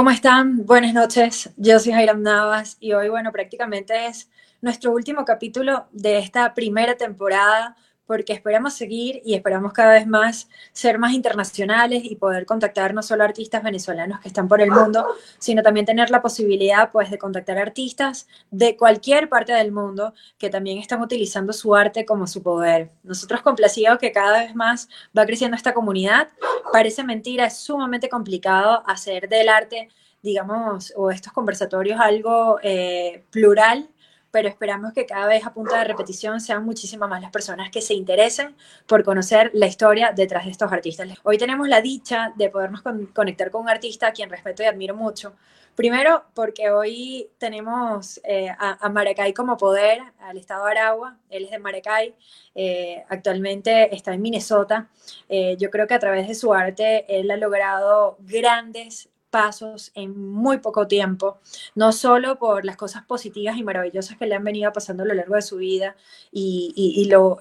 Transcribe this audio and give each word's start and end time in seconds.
¿Cómo 0.00 0.10
están? 0.10 0.64
Buenas 0.64 0.94
noches. 0.94 1.50
Yo 1.58 1.78
soy 1.78 1.92
Jairam 1.92 2.22
Navas 2.22 2.78
y 2.80 2.94
hoy, 2.94 3.10
bueno, 3.10 3.32
prácticamente 3.32 4.06
es 4.06 4.30
nuestro 4.62 4.92
último 4.92 5.26
capítulo 5.26 5.88
de 5.92 6.16
esta 6.16 6.54
primera 6.54 6.96
temporada 6.96 7.76
porque 8.10 8.32
esperamos 8.32 8.74
seguir 8.74 9.22
y 9.24 9.34
esperamos 9.34 9.72
cada 9.72 9.92
vez 9.92 10.04
más 10.04 10.48
ser 10.72 10.98
más 10.98 11.12
internacionales 11.12 12.02
y 12.02 12.16
poder 12.16 12.44
contactar 12.44 12.92
no 12.92 13.04
solo 13.04 13.22
artistas 13.22 13.62
venezolanos 13.62 14.18
que 14.18 14.26
están 14.26 14.48
por 14.48 14.60
el 14.60 14.72
mundo, 14.72 15.06
sino 15.38 15.62
también 15.62 15.86
tener 15.86 16.10
la 16.10 16.20
posibilidad 16.20 16.90
pues 16.90 17.08
de 17.08 17.18
contactar 17.18 17.56
artistas 17.58 18.26
de 18.50 18.76
cualquier 18.76 19.28
parte 19.28 19.52
del 19.52 19.70
mundo 19.70 20.12
que 20.38 20.50
también 20.50 20.78
están 20.78 21.00
utilizando 21.00 21.52
su 21.52 21.76
arte 21.76 22.04
como 22.04 22.26
su 22.26 22.42
poder. 22.42 22.90
Nosotros 23.04 23.42
complacidos 23.42 23.98
que 23.98 24.10
cada 24.10 24.40
vez 24.40 24.56
más 24.56 24.88
va 25.16 25.24
creciendo 25.24 25.56
esta 25.56 25.72
comunidad, 25.72 26.30
parece 26.72 27.04
mentira, 27.04 27.44
es 27.44 27.58
sumamente 27.58 28.08
complicado 28.08 28.82
hacer 28.88 29.28
del 29.28 29.48
arte 29.48 29.88
digamos, 30.20 30.92
o 30.96 31.12
estos 31.12 31.32
conversatorios 31.32 31.98
algo 32.00 32.58
eh, 32.62 33.22
plural 33.30 33.88
pero 34.30 34.48
esperamos 34.48 34.92
que 34.92 35.06
cada 35.06 35.26
vez 35.26 35.46
a 35.46 35.52
punta 35.52 35.78
de 35.78 35.84
repetición 35.84 36.40
sean 36.40 36.64
muchísimas 36.64 37.08
más 37.08 37.20
las 37.20 37.30
personas 37.30 37.70
que 37.70 37.80
se 37.80 37.94
interesen 37.94 38.54
por 38.86 39.04
conocer 39.04 39.50
la 39.54 39.66
historia 39.66 40.12
detrás 40.14 40.44
de 40.44 40.52
estos 40.52 40.72
artistas. 40.72 41.08
Hoy 41.22 41.38
tenemos 41.38 41.68
la 41.68 41.80
dicha 41.80 42.32
de 42.36 42.50
podernos 42.50 42.82
conectar 43.12 43.50
con 43.50 43.62
un 43.62 43.68
artista 43.68 44.08
a 44.08 44.12
quien 44.12 44.30
respeto 44.30 44.62
y 44.62 44.66
admiro 44.66 44.94
mucho. 44.94 45.34
Primero, 45.74 46.24
porque 46.34 46.70
hoy 46.70 47.30
tenemos 47.38 48.20
eh, 48.24 48.50
a, 48.50 48.88
Maracay 48.90 49.32
como 49.32 49.56
poder, 49.56 50.02
al 50.20 50.36
estado 50.36 50.66
de 50.66 50.72
Aragua, 50.72 51.16
él 51.30 51.44
es 51.44 51.50
de 51.52 51.58
Maracay, 51.58 52.14
eh, 52.54 53.04
actualmente 53.08 53.94
está 53.94 54.12
en 54.12 54.20
Minnesota. 54.20 54.88
Eh, 55.28 55.56
yo 55.58 55.70
creo 55.70 55.86
que 55.86 55.94
a 55.94 55.98
través 55.98 56.28
de 56.28 56.34
su 56.34 56.52
arte 56.52 57.06
él 57.08 57.30
ha 57.30 57.36
logrado 57.36 58.16
grandes 58.20 59.08
pasos 59.30 59.92
en 59.94 60.18
muy 60.18 60.58
poco 60.58 60.86
tiempo, 60.86 61.38
no 61.74 61.92
solo 61.92 62.38
por 62.38 62.64
las 62.64 62.76
cosas 62.76 63.04
positivas 63.04 63.56
y 63.56 63.62
maravillosas 63.62 64.18
que 64.18 64.26
le 64.26 64.34
han 64.34 64.44
venido 64.44 64.72
pasando 64.72 65.04
a 65.04 65.06
lo 65.06 65.14
largo 65.14 65.36
de 65.36 65.42
su 65.42 65.56
vida 65.56 65.96
y, 66.32 67.08
lo, 67.10 67.38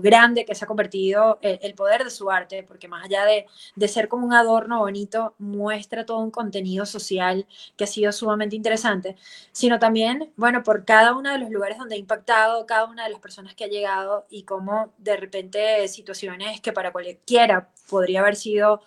grande 0.00 0.44
que 0.44 0.54
se 0.54 0.64
ha 0.64 0.68
convertido 0.68 1.38
el, 1.42 1.74
poder 1.74 2.04
de 2.04 2.10
su 2.10 2.30
arte, 2.30 2.62
porque 2.62 2.88
más 2.88 3.04
allá 3.04 3.24
de, 3.24 3.46
de, 3.76 3.88
ser 3.88 4.08
como 4.08 4.26
un 4.26 4.32
adorno 4.32 4.78
bonito, 4.80 5.34
muestra 5.38 6.06
todo 6.06 6.18
un 6.18 6.30
contenido 6.30 6.86
social 6.86 7.46
que 7.76 7.84
ha 7.84 7.86
sido 7.86 8.12
sumamente 8.12 8.56
interesante, 8.56 9.16
sino 9.52 9.78
también, 9.78 10.32
bueno, 10.36 10.62
por 10.62 10.84
cada 10.84 11.14
uno 11.14 11.30
de 11.30 11.38
los 11.38 11.50
lugares 11.50 11.78
donde 11.78 11.96
ha 11.96 11.98
impactado, 11.98 12.66
cada 12.66 12.84
una 12.84 13.04
de 13.04 13.10
las 13.10 13.20
personas 13.20 13.54
que 13.54 13.64
ha 13.64 13.68
llegado 13.68 14.26
y 14.30 14.44
cómo 14.44 14.92
de 14.98 15.16
repente 15.16 15.86
situaciones 15.88 16.60
que 16.60 16.72
para 16.72 16.92
cualquiera 16.92 17.68
podría 17.88 18.20
haber 18.20 18.36
sido 18.36 18.82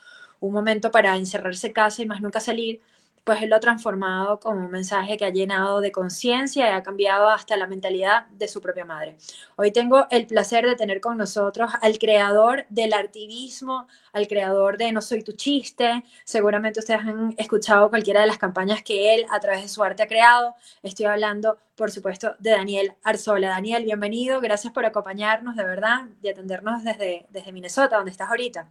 un 0.48 0.54
momento 0.54 0.92
para 0.92 1.16
encerrarse 1.16 1.74
casa 1.74 2.02
y 2.02 2.06
más 2.06 2.22
nunca 2.22 2.40
salir, 2.40 2.82
pues 3.26 3.42
él 3.42 3.50
lo 3.50 3.56
ha 3.56 3.60
transformado 3.60 4.40
como 4.40 4.60
un 4.66 4.72
mensaje 4.72 5.18
que 5.18 5.26
ha 5.26 5.32
llenado 5.32 5.82
de 5.82 5.92
conciencia 5.92 6.70
y 6.70 6.72
ha 6.72 6.84
cambiado 6.84 7.28
hasta 7.28 7.58
la 7.58 7.66
mentalidad 7.66 8.28
de 8.28 8.48
su 8.48 8.62
propia 8.62 8.86
madre. 8.86 9.18
Hoy 9.56 9.72
tengo 9.72 10.06
el 10.12 10.28
placer 10.28 10.64
de 10.68 10.76
tener 10.76 11.02
con 11.02 11.18
nosotros 11.18 11.72
al 11.82 11.98
creador 11.98 12.68
del 12.70 12.94
artivismo, 12.94 13.88
al 14.14 14.28
creador 14.28 14.78
de 14.78 14.92
No 14.92 15.02
Soy 15.02 15.24
Tu 15.24 15.32
Chiste. 15.32 16.04
Seguramente 16.24 16.80
ustedes 16.80 17.02
han 17.02 17.34
escuchado 17.38 17.90
cualquiera 17.90 18.22
de 18.22 18.28
las 18.28 18.38
campañas 18.38 18.84
que 18.84 19.16
él 19.16 19.26
a 19.32 19.40
través 19.40 19.64
de 19.64 19.70
su 19.70 19.84
arte 19.84 20.04
ha 20.04 20.08
creado. 20.08 20.54
Estoy 20.84 21.08
hablando, 21.08 21.58
por 21.76 21.90
supuesto, 21.90 22.36
de 22.38 22.52
Daniel 22.52 22.94
Arzola. 23.04 23.50
Daniel, 23.50 23.86
bienvenido. 23.86 24.40
Gracias 24.40 24.72
por 24.72 24.86
acompañarnos, 24.86 25.56
de 25.56 25.64
verdad, 25.64 26.02
y 26.22 26.30
atendernos 26.30 26.84
desde, 26.84 27.26
desde 27.32 27.52
Minnesota, 27.52 27.96
donde 27.96 28.12
estás 28.12 28.30
ahorita. 28.30 28.70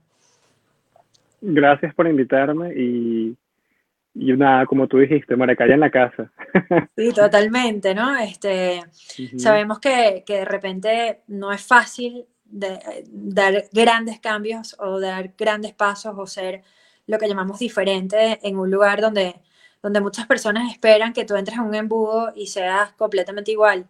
Gracias 1.46 1.94
por 1.94 2.06
invitarme 2.08 2.72
y, 2.74 3.36
y 4.14 4.32
una, 4.32 4.64
como 4.64 4.88
tú 4.88 4.96
dijiste, 4.96 5.36
Maracay 5.36 5.72
en 5.72 5.80
la 5.80 5.90
casa. 5.90 6.32
Sí, 6.96 7.12
totalmente, 7.12 7.94
¿no? 7.94 8.16
Este, 8.16 8.82
Sabemos 9.36 9.78
que, 9.78 10.24
que, 10.26 10.38
de 10.38 10.44
repente 10.46 11.20
no 11.26 11.52
es 11.52 11.60
fácil 11.60 12.24
de, 12.44 12.78
dar 13.10 13.64
grandes 13.72 14.20
cambios 14.20 14.74
o 14.78 15.00
dar 15.00 15.34
grandes 15.36 15.74
pasos 15.74 16.14
o 16.16 16.26
ser 16.26 16.62
lo 17.06 17.18
que 17.18 17.28
llamamos 17.28 17.58
diferente 17.58 18.38
en 18.42 18.56
un 18.56 18.70
lugar 18.70 19.02
donde, 19.02 19.34
donde 19.82 20.00
muchas 20.00 20.26
personas 20.26 20.72
esperan 20.72 21.12
que 21.12 21.26
tú 21.26 21.36
entres 21.36 21.58
en 21.58 21.64
un 21.64 21.74
embudo 21.74 22.32
y 22.34 22.46
seas 22.46 22.92
completamente 22.92 23.52
igual. 23.52 23.86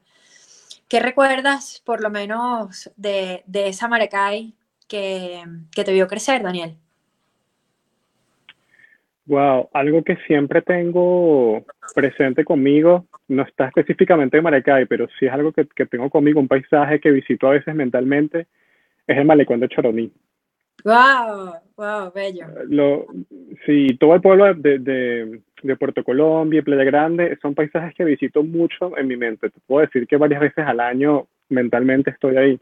¿Qué 0.89 0.99
recuerdas, 0.99 1.81
por 1.85 2.01
lo 2.01 2.11
menos, 2.11 2.91
de, 2.97 3.45
de 3.47 3.69
esa 3.69 3.87
Maracay 3.87 4.57
que, 4.89 5.45
que 5.71 5.85
te 5.85 5.93
vio 5.93 6.09
crecer, 6.09 6.43
Daniel? 6.43 6.79
Wow, 9.27 9.71
algo 9.73 10.05
que 10.05 10.17
siempre 10.27 10.61
tengo 10.61 11.65
presente 11.95 12.45
conmigo, 12.45 13.07
no 13.29 13.43
está 13.43 13.69
específicamente 13.69 14.37
en 14.37 14.45
Maracay, 14.45 14.85
pero 14.85 15.09
sí 15.19 15.27
es 15.27 15.33
algo 15.33 15.51
que, 15.53 15.65
tengo 15.87 16.11
conmigo, 16.11 16.41
un 16.41 16.49
paisaje 16.49 17.01
que 17.01 17.11
visito 17.11 17.47
a 17.47 17.53
veces 17.53 17.75
mentalmente, 17.75 18.47
es 19.07 19.17
el 19.17 19.25
malecón 19.25 19.61
de 19.61 19.69
Choroní. 19.69 20.13
Wow, 20.85 21.55
wow, 21.77 22.13
bello. 22.15 22.47
Lo, 22.69 23.07
sí, 23.65 23.97
todo 23.99 24.15
el 24.15 24.21
pueblo 24.21 24.53
de, 24.53 24.79
de, 24.79 25.41
de, 25.63 25.77
Puerto 25.77 26.05
Colombia 26.05 26.59
y 26.59 26.63
Playa 26.63 26.85
Grande 26.85 27.39
son 27.41 27.55
paisajes 27.55 27.95
que 27.95 28.05
visito 28.05 28.43
mucho 28.43 28.97
en 28.99 29.07
mi 29.09 29.17
mente. 29.17 29.49
Te 29.49 29.61
puedo 29.67 29.87
decir 29.87 30.07
que 30.07 30.19
varias 30.19 30.43
veces 30.43 30.67
al 30.67 30.81
año 30.81 31.29
mentalmente 31.49 32.11
estoy 32.11 32.37
ahí. 32.37 32.61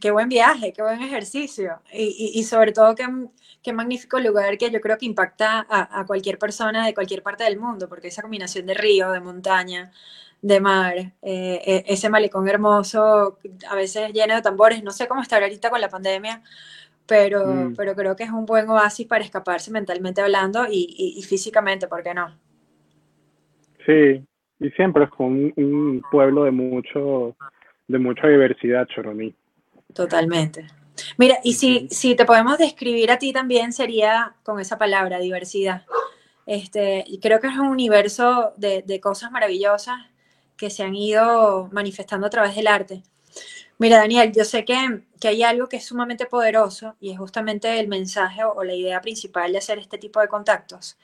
Qué 0.00 0.10
buen 0.10 0.28
viaje, 0.28 0.72
qué 0.72 0.82
buen 0.82 1.02
ejercicio. 1.02 1.80
Y, 1.92 2.32
y, 2.34 2.42
sobre 2.44 2.72
todo, 2.72 2.94
qué, 2.94 3.06
qué, 3.62 3.72
magnífico 3.72 4.18
lugar 4.18 4.56
que 4.56 4.70
yo 4.70 4.80
creo 4.80 4.96
que 4.96 5.06
impacta 5.06 5.66
a, 5.68 6.00
a, 6.00 6.06
cualquier 6.06 6.38
persona 6.38 6.86
de 6.86 6.94
cualquier 6.94 7.22
parte 7.22 7.44
del 7.44 7.58
mundo, 7.58 7.88
porque 7.88 8.08
esa 8.08 8.22
combinación 8.22 8.66
de 8.66 8.74
río, 8.74 9.12
de 9.12 9.20
montaña, 9.20 9.92
de 10.42 10.60
mar, 10.60 10.96
eh, 10.96 11.12
e, 11.22 11.84
ese 11.86 12.08
malecón 12.08 12.48
hermoso, 12.48 13.38
a 13.68 13.74
veces 13.74 14.12
lleno 14.12 14.34
de 14.34 14.42
tambores, 14.42 14.82
no 14.82 14.90
sé 14.90 15.06
cómo 15.06 15.20
estar 15.22 15.42
ahorita 15.42 15.68
con 15.70 15.80
la 15.80 15.88
pandemia, 15.88 16.42
pero, 17.06 17.46
mm. 17.46 17.74
pero 17.76 17.94
creo 17.94 18.16
que 18.16 18.24
es 18.24 18.30
un 18.30 18.46
buen 18.46 18.68
oasis 18.70 19.06
para 19.06 19.24
escaparse 19.24 19.70
mentalmente 19.70 20.22
hablando 20.22 20.66
y, 20.70 21.14
y 21.18 21.22
físicamente, 21.22 21.88
¿por 21.88 22.02
qué 22.02 22.14
no? 22.14 22.34
Sí, 23.84 24.24
y 24.60 24.70
siempre 24.70 25.04
es 25.04 25.10
un, 25.18 25.52
un 25.56 26.02
pueblo 26.10 26.44
de 26.44 26.50
mucho 26.50 27.36
de 27.88 27.98
mucha 27.98 28.28
diversidad, 28.28 28.86
Choroní. 28.86 29.34
Totalmente. 29.94 30.66
Mira, 31.16 31.38
y 31.42 31.54
si, 31.54 31.88
si 31.90 32.14
te 32.14 32.24
podemos 32.24 32.58
describir 32.58 33.10
a 33.10 33.18
ti 33.18 33.32
también 33.32 33.72
sería 33.72 34.34
con 34.42 34.60
esa 34.60 34.78
palabra, 34.78 35.18
diversidad. 35.18 35.84
Este, 36.46 37.04
creo 37.22 37.40
que 37.40 37.46
es 37.46 37.56
un 37.56 37.68
universo 37.68 38.52
de, 38.56 38.82
de, 38.82 39.00
cosas 39.00 39.30
maravillosas 39.30 39.98
que 40.56 40.70
se 40.70 40.82
han 40.82 40.94
ido 40.94 41.68
manifestando 41.72 42.26
a 42.26 42.30
través 42.30 42.54
del 42.54 42.66
arte. 42.66 43.02
Mira, 43.78 43.96
Daniel, 43.96 44.30
yo 44.32 44.44
sé 44.44 44.66
que, 44.66 45.04
que 45.18 45.28
hay 45.28 45.42
algo 45.42 45.66
que 45.66 45.78
es 45.78 45.86
sumamente 45.86 46.26
poderoso 46.26 46.96
y 47.00 47.12
es 47.12 47.18
justamente 47.18 47.80
el 47.80 47.88
mensaje 47.88 48.44
o, 48.44 48.62
la 48.62 48.74
idea 48.74 49.00
principal 49.00 49.52
de 49.52 49.58
hacer 49.58 49.78
este 49.78 49.96
tipo 49.96 50.20
de 50.20 50.28
contactos. 50.28 50.98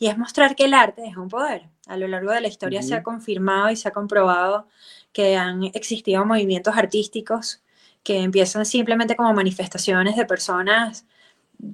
Y 0.00 0.08
es 0.08 0.18
mostrar 0.18 0.56
que 0.56 0.64
el 0.64 0.74
arte 0.74 1.06
es 1.06 1.16
un 1.16 1.28
poder. 1.28 1.68
A 1.86 1.96
lo 1.96 2.08
largo 2.08 2.32
de 2.32 2.40
la 2.40 2.48
historia 2.48 2.82
se 2.82 2.94
ha 2.94 3.04
confirmado 3.04 3.70
y 3.70 3.76
se 3.76 3.88
ha 3.88 3.92
comprobado 3.92 4.66
que 5.12 5.36
han 5.36 5.64
existido 5.72 6.26
movimientos 6.26 6.76
artísticos 6.76 7.62
que 8.06 8.22
empiezan 8.22 8.64
simplemente 8.64 9.16
como 9.16 9.32
manifestaciones 9.34 10.14
de 10.14 10.24
personas, 10.24 11.04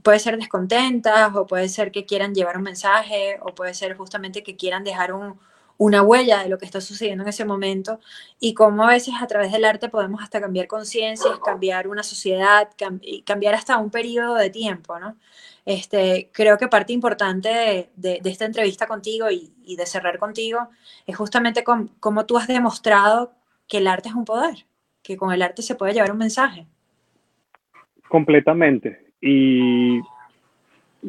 puede 0.03 0.19
ser 0.19 0.39
descontentas 0.39 1.37
o 1.37 1.47
puede 1.47 1.69
ser 1.69 1.93
que 1.93 2.07
quieran 2.07 2.35
llevar 2.35 2.57
un 2.57 2.63
mensaje 2.63 3.39
o 3.43 3.55
puede 3.55 3.75
ser 3.75 3.95
justamente 3.99 4.43
que 4.43 4.57
quieran 4.57 4.83
dejar 4.83 5.13
un, 5.13 5.39
una 5.77 6.03
huella 6.03 6.43
de 6.43 6.49
lo 6.49 6.57
que 6.57 6.65
está 6.65 6.81
sucediendo 6.81 7.23
en 7.23 7.29
ese 7.29 7.45
momento 7.45 8.01
y 8.41 8.55
cómo 8.55 8.85
a 8.85 8.89
veces 8.89 9.13
a 9.21 9.27
través 9.27 9.53
del 9.53 9.67
arte 9.67 9.91
podemos 9.91 10.23
hasta 10.23 10.41
cambiar 10.41 10.69
conciencias, 10.69 11.39
cambiar 11.45 11.87
una 11.87 12.03
sociedad, 12.03 12.71
cambiar 13.27 13.55
hasta 13.55 13.77
un 13.77 13.91
periodo 13.91 14.37
de 14.37 14.49
tiempo, 14.49 14.99
¿no? 14.99 15.19
Este, 15.67 16.31
creo 16.33 16.57
que 16.57 16.67
parte 16.69 16.95
importante 16.95 17.51
de, 17.95 18.21
de, 18.23 18.31
esta 18.31 18.47
entrevista 18.47 18.87
contigo 18.87 19.31
y, 19.31 19.53
y, 19.65 19.77
de 19.77 19.85
cerrar 19.85 20.19
contigo 20.19 20.71
es 21.07 21.15
justamente 21.17 21.63
cómo 21.63 22.25
tú 22.27 22.39
has 22.39 22.49
demostrado 22.49 23.35
que 23.69 23.79
el 23.79 23.87
arte 23.87 24.09
es 24.09 24.15
un 24.15 24.25
poder 24.25 24.67
que 25.03 25.17
con 25.17 25.33
el 25.33 25.43
arte 25.43 25.63
se 25.63 25.75
puede 25.75 25.95
llevar 25.95 26.13
un 26.13 26.19
mensaje. 26.19 26.67
Completamente. 28.09 29.01
Y 29.21 30.01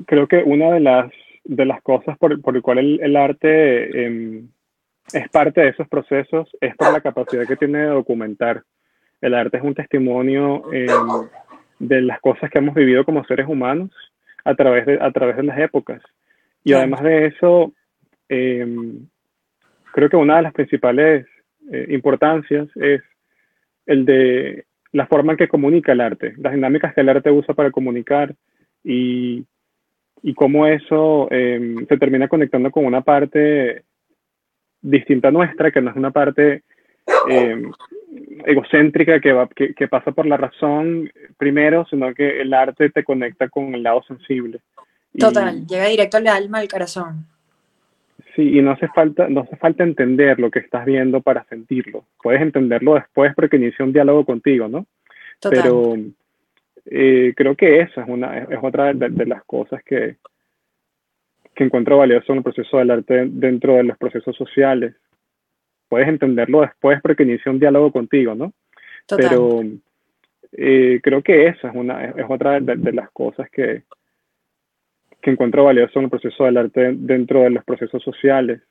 creo 0.06 0.28
que 0.28 0.38
una 0.38 0.72
de 0.72 0.80
las, 0.80 1.12
de 1.44 1.66
las 1.66 1.82
cosas 1.82 2.18
por, 2.18 2.42
por 2.42 2.56
el 2.56 2.62
cual 2.62 2.80
el, 2.80 3.16
arte 3.16 4.06
em, 4.06 4.48
es 5.14 5.30
parte 5.30 5.62
de 5.62 5.70
esos 5.70 5.88
procesos 5.88 6.50
es 6.62 6.76
por 6.76 6.92
la 6.92 7.02
capacidad 7.02 7.48
que 7.48 7.56
tiene 7.56 7.80
de 7.80 7.88
documentar. 7.88 8.64
El 9.22 9.34
arte 9.34 9.58
es 9.58 9.64
un 9.64 9.76
testimonio 9.76 10.72
em, 10.74 11.28
de 11.80 12.02
las 12.02 12.20
cosas 12.22 12.50
que 12.50 12.60
hemos 12.60 12.76
vivido 12.76 13.06
como 13.06 13.24
seres 13.26 13.48
humanos 13.48 13.92
a 14.46 14.56
través 14.56 14.86
de, 14.86 14.98
a 15.02 15.12
través 15.12 15.38
de 15.38 15.44
las 15.44 15.58
épocas. 15.58 16.02
Y 16.64 16.74
además 16.74 17.04
de 17.04 17.28
eso, 17.28 17.74
em, 18.30 19.08
creo 19.92 20.10
que 20.10 20.16
una 20.16 20.38
de 20.38 20.44
las 20.44 20.54
principales 20.54 21.26
eh, 21.72 21.88
importancias 21.90 22.68
es 22.76 23.02
el 23.86 24.06
de 24.06 24.66
la 24.92 25.08
forma 25.08 25.34
en 25.34 25.38
que 25.38 25.48
comunica 25.48 25.92
el 25.92 26.02
arte, 26.02 26.34
las 26.38 26.54
dinámicas 26.54 26.94
que 26.94 27.02
el 27.02 27.10
arte 27.10 27.32
usa 27.32 27.54
para 27.54 27.72
comunicar 27.72 28.36
y 28.84 29.46
y 30.24 30.34
cómo 30.34 30.66
eso 30.66 31.28
em, 31.30 31.86
se 31.86 31.98
termina 31.98 32.30
conectando 32.30 32.72
con 32.72 32.86
una 32.86 33.02
parte 33.02 33.84
distinta 34.82 35.30
nuestra, 35.30 35.70
que 35.70 35.82
no 35.82 35.92
es 35.92 35.98
una 35.98 36.12
parte 36.12 36.64
em, 37.30 37.72
egocéntrica 38.46 39.20
que, 39.20 39.34
va, 39.34 39.48
que, 39.50 39.74
que, 39.74 39.88
pasa 39.90 40.12
por 40.12 40.26
la 40.26 40.38
razón 40.38 41.12
primero, 41.38 41.86
sino 41.90 42.14
que 42.14 42.42
el 42.42 42.54
arte 42.54 42.90
te 42.90 43.04
conecta 43.04 43.50
con 43.50 43.76
el 43.76 43.84
lado 43.84 44.02
sensible. 44.04 44.62
Total, 45.18 45.68
llega 45.68 45.88
directo 45.88 46.18
al 46.18 46.28
alma, 46.28 46.60
al 46.60 46.70
corazón. 46.70 47.28
Sí, 48.36 48.58
y 48.58 48.62
no 48.62 48.72
hace 48.72 48.88
falta, 48.88 49.28
no 49.30 49.42
hace 49.42 49.56
falta 49.58 49.84
entender 49.84 50.40
lo 50.40 50.50
que 50.50 50.60
estás 50.60 50.86
viendo 50.86 51.22
para 51.22 51.44
sentirlo. 51.46 52.06
Puedes 52.22 52.42
entenderlo 52.42 52.96
después 52.96 53.34
porque 53.36 53.58
inicia 53.58 53.86
un 53.86 53.94
diálogo 53.94 54.26
contigo, 54.26 54.68
¿no? 54.68 54.88
Total. 55.40 55.62
Pero 55.62 55.96
eh, 56.86 57.34
creo 57.36 57.56
que 57.56 57.82
esa 57.82 58.02
es, 58.02 58.10
una, 58.10 58.40
es 58.40 58.60
otra 58.62 58.92
de, 58.94 59.26
las 59.26 59.44
cosas 59.44 59.84
que, 59.84 60.16
que 61.54 61.64
encuentro 61.64 61.98
valioso 61.98 62.32
en 62.32 62.40
el 62.40 62.44
proceso 62.44 62.78
del 62.78 62.92
arte 62.92 63.28
dentro 63.30 63.76
de 63.76 63.84
los 63.84 63.98
procesos 63.98 64.36
sociales. 64.36 64.96
Puedes 65.88 66.08
entenderlo 66.08 66.62
después 66.62 67.00
porque 67.04 67.24
inicia 67.24 67.52
un 67.52 67.60
diálogo 67.60 67.92
contigo, 67.92 68.34
¿no? 68.34 68.54
Total. 69.06 69.30
Pero 69.30 69.62
eh, 70.54 71.00
creo 71.04 71.22
que 71.22 71.48
esa 71.48 71.70
es, 71.70 71.76
una, 71.76 72.06
es, 72.06 72.26
otra 72.28 72.60
de 72.60 72.94
las 72.94 73.12
cosas 73.12 73.48
que, 73.52 73.84
que 75.24 75.32
encuentro 75.32 75.64
valioso 75.64 76.00
en 76.00 76.06
el 76.06 76.12
proceso 76.12 76.44
del 76.44 76.58
arte 76.58 76.92
dentro 76.96 77.42
de 77.42 77.50
los 77.52 77.64
procesos 77.64 78.04
sociales. 78.04 78.62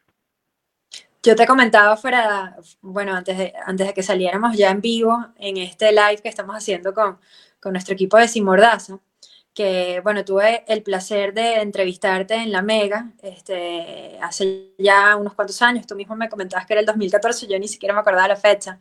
Yo 1.22 1.34
te 1.34 1.46
comentaba 1.46 1.96
fuera, 1.96 2.56
bueno, 2.80 3.14
antes 3.14 3.38
de, 3.38 3.52
antes 3.64 3.86
de 3.86 3.94
que 3.94 4.02
saliéramos 4.02 4.56
ya 4.56 4.70
en 4.70 4.80
vivo 4.80 5.16
en 5.38 5.56
este 5.56 5.92
live 5.92 6.18
que 6.22 6.28
estamos 6.28 6.54
haciendo 6.54 6.92
con, 6.92 7.18
con 7.60 7.72
nuestro 7.72 7.94
equipo 7.94 8.16
de 8.16 8.28
Simordaza, 8.28 8.98
que, 9.54 10.00
bueno, 10.02 10.24
tuve 10.24 10.64
el 10.66 10.82
placer 10.82 11.32
de 11.32 11.60
entrevistarte 11.60 12.34
en 12.34 12.50
La 12.50 12.62
Mega 12.62 13.12
este, 13.22 14.18
hace 14.20 14.72
ya 14.78 15.14
unos 15.16 15.34
cuantos 15.34 15.60
años. 15.62 15.86
Tú 15.86 15.94
mismo 15.94 16.16
me 16.16 16.28
comentabas 16.28 16.66
que 16.66 16.72
era 16.72 16.80
el 16.80 16.86
2014, 16.86 17.46
yo 17.46 17.58
ni 17.58 17.68
siquiera 17.68 17.94
me 17.94 18.00
acordaba 18.00 18.28
la 18.28 18.36
fecha, 18.36 18.78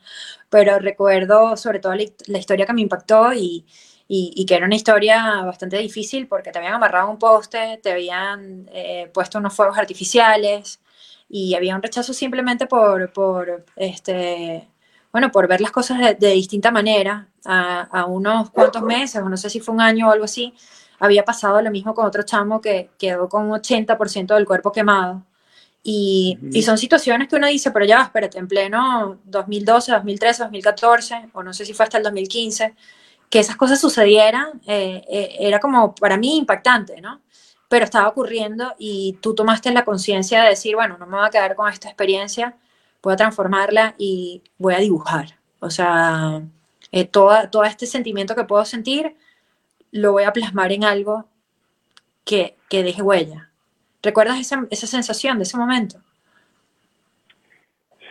pero 0.49 0.79
recuerdo 0.79 1.55
sobre 1.57 1.79
todo 1.79 1.93
la, 1.93 2.05
la 2.27 2.37
historia 2.37 2.65
que 2.65 2.73
me 2.73 2.81
impactó 2.81 3.33
y, 3.33 3.65
y, 4.13 4.45
que 4.45 4.55
era 4.55 4.65
una 4.65 4.75
historia 4.75 5.41
bastante 5.43 5.77
difícil 5.77 6.27
porque 6.27 6.51
te 6.51 6.59
habían 6.59 6.73
amarrado 6.73 7.09
un 7.09 7.17
poste, 7.17 7.79
te 7.81 7.93
habían 7.93 8.69
eh, 8.73 9.09
puesto 9.13 9.37
unos 9.37 9.53
fuegos 9.53 9.77
artificiales 9.77 10.81
y 11.29 11.55
había 11.55 11.77
un 11.77 11.81
rechazo 11.81 12.13
simplemente 12.13 12.65
por, 12.65 13.13
por 13.13 13.63
este, 13.77 14.67
bueno, 15.13 15.31
por 15.31 15.47
ver 15.47 15.61
las 15.61 15.71
cosas 15.71 16.19
de, 16.19 16.31
distinta 16.33 16.71
manera. 16.71 17.29
A, 17.45 17.83
a, 17.83 18.05
unos 18.05 18.51
cuantos 18.51 18.83
meses, 18.83 19.21
o 19.21 19.29
no 19.29 19.37
sé 19.37 19.49
si 19.49 19.61
fue 19.61 19.73
un 19.73 19.81
año 19.81 20.09
o 20.09 20.11
algo 20.11 20.25
así, 20.25 20.53
había 20.99 21.23
pasado 21.23 21.61
lo 21.61 21.71
mismo 21.71 21.95
con 21.95 22.05
otro 22.05 22.23
chamo 22.23 22.59
que 22.59 22.89
quedó 22.99 23.29
con 23.29 23.49
un 23.49 23.57
80% 23.59 24.35
del 24.35 24.45
cuerpo 24.45 24.73
quemado. 24.73 25.23
Y, 25.83 26.37
y, 26.51 26.61
son 26.63 26.77
situaciones 26.77 27.29
que 27.29 27.37
uno 27.37 27.47
dice, 27.47 27.71
pero 27.71 27.85
ya, 27.85 28.01
espérate, 28.01 28.37
en 28.37 28.47
pleno 28.49 29.19
2012, 29.23 29.93
2013, 29.93 30.43
2014, 30.43 31.29
o 31.33 31.43
no 31.43 31.53
sé 31.53 31.65
si 31.65 31.73
fue 31.73 31.85
hasta 31.85 31.97
el 31.97 32.03
2015, 32.03 32.75
que 33.31 33.39
esas 33.39 33.55
cosas 33.55 33.79
sucedieran 33.79 34.61
eh, 34.67 35.03
eh, 35.09 35.37
era 35.39 35.59
como 35.59 35.95
para 35.95 36.17
mí 36.17 36.37
impactante, 36.37 36.99
¿no? 36.99 37.21
Pero 37.69 37.85
estaba 37.85 38.09
ocurriendo 38.09 38.75
y 38.77 39.17
tú 39.21 39.33
tomaste 39.33 39.71
la 39.71 39.85
conciencia 39.85 40.43
de 40.43 40.49
decir, 40.49 40.75
bueno, 40.75 40.97
no 40.99 41.07
me 41.07 41.15
voy 41.15 41.25
a 41.25 41.29
quedar 41.29 41.55
con 41.55 41.69
esta 41.69 41.87
experiencia, 41.87 42.57
voy 43.01 43.13
a 43.13 43.15
transformarla 43.15 43.95
y 43.97 44.43
voy 44.57 44.73
a 44.73 44.79
dibujar. 44.79 45.37
O 45.61 45.69
sea, 45.69 46.41
eh, 46.91 47.05
todo, 47.05 47.49
todo 47.49 47.63
este 47.63 47.85
sentimiento 47.85 48.35
que 48.35 48.43
puedo 48.43 48.65
sentir 48.65 49.15
lo 49.91 50.11
voy 50.11 50.23
a 50.23 50.33
plasmar 50.33 50.73
en 50.73 50.83
algo 50.83 51.25
que, 52.25 52.55
que 52.69 52.83
deje 52.83 53.01
huella. 53.01 53.49
¿Recuerdas 54.03 54.41
esa, 54.41 54.67
esa 54.69 54.87
sensación 54.87 55.37
de 55.37 55.43
ese 55.43 55.57
momento? 55.57 56.01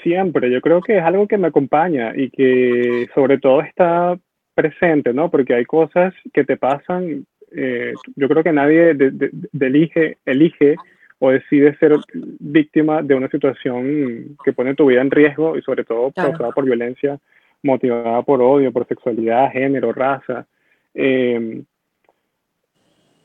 Siempre, 0.02 0.50
yo 0.50 0.62
creo 0.62 0.80
que 0.80 0.96
es 0.96 1.04
algo 1.04 1.28
que 1.28 1.36
me 1.36 1.48
acompaña 1.48 2.14
y 2.16 2.30
que 2.30 3.06
sobre 3.14 3.38
todo 3.38 3.60
está 3.60 4.18
presente, 4.60 5.12
¿no? 5.12 5.30
Porque 5.30 5.54
hay 5.54 5.64
cosas 5.64 6.12
que 6.32 6.44
te 6.44 6.56
pasan, 6.56 7.26
eh, 7.52 7.94
yo 8.16 8.28
creo 8.28 8.42
que 8.42 8.52
nadie 8.52 8.94
de, 8.94 9.30
elige, 9.60 10.18
elige 10.26 10.76
o 11.18 11.30
decide 11.30 11.76
ser 11.76 11.96
víctima 12.38 13.02
de 13.02 13.14
una 13.14 13.28
situación 13.28 14.36
que 14.44 14.52
pone 14.52 14.74
tu 14.74 14.86
vida 14.86 15.00
en 15.00 15.10
riesgo 15.10 15.56
y 15.56 15.62
sobre 15.62 15.84
todo 15.84 16.12
causada 16.12 16.50
por 16.50 16.64
violencia 16.64 17.18
motivada 17.62 18.22
por 18.22 18.40
odio, 18.40 18.72
por 18.72 18.86
sexualidad, 18.86 19.52
género, 19.52 19.92
raza. 19.92 20.46
Em, 20.94 21.64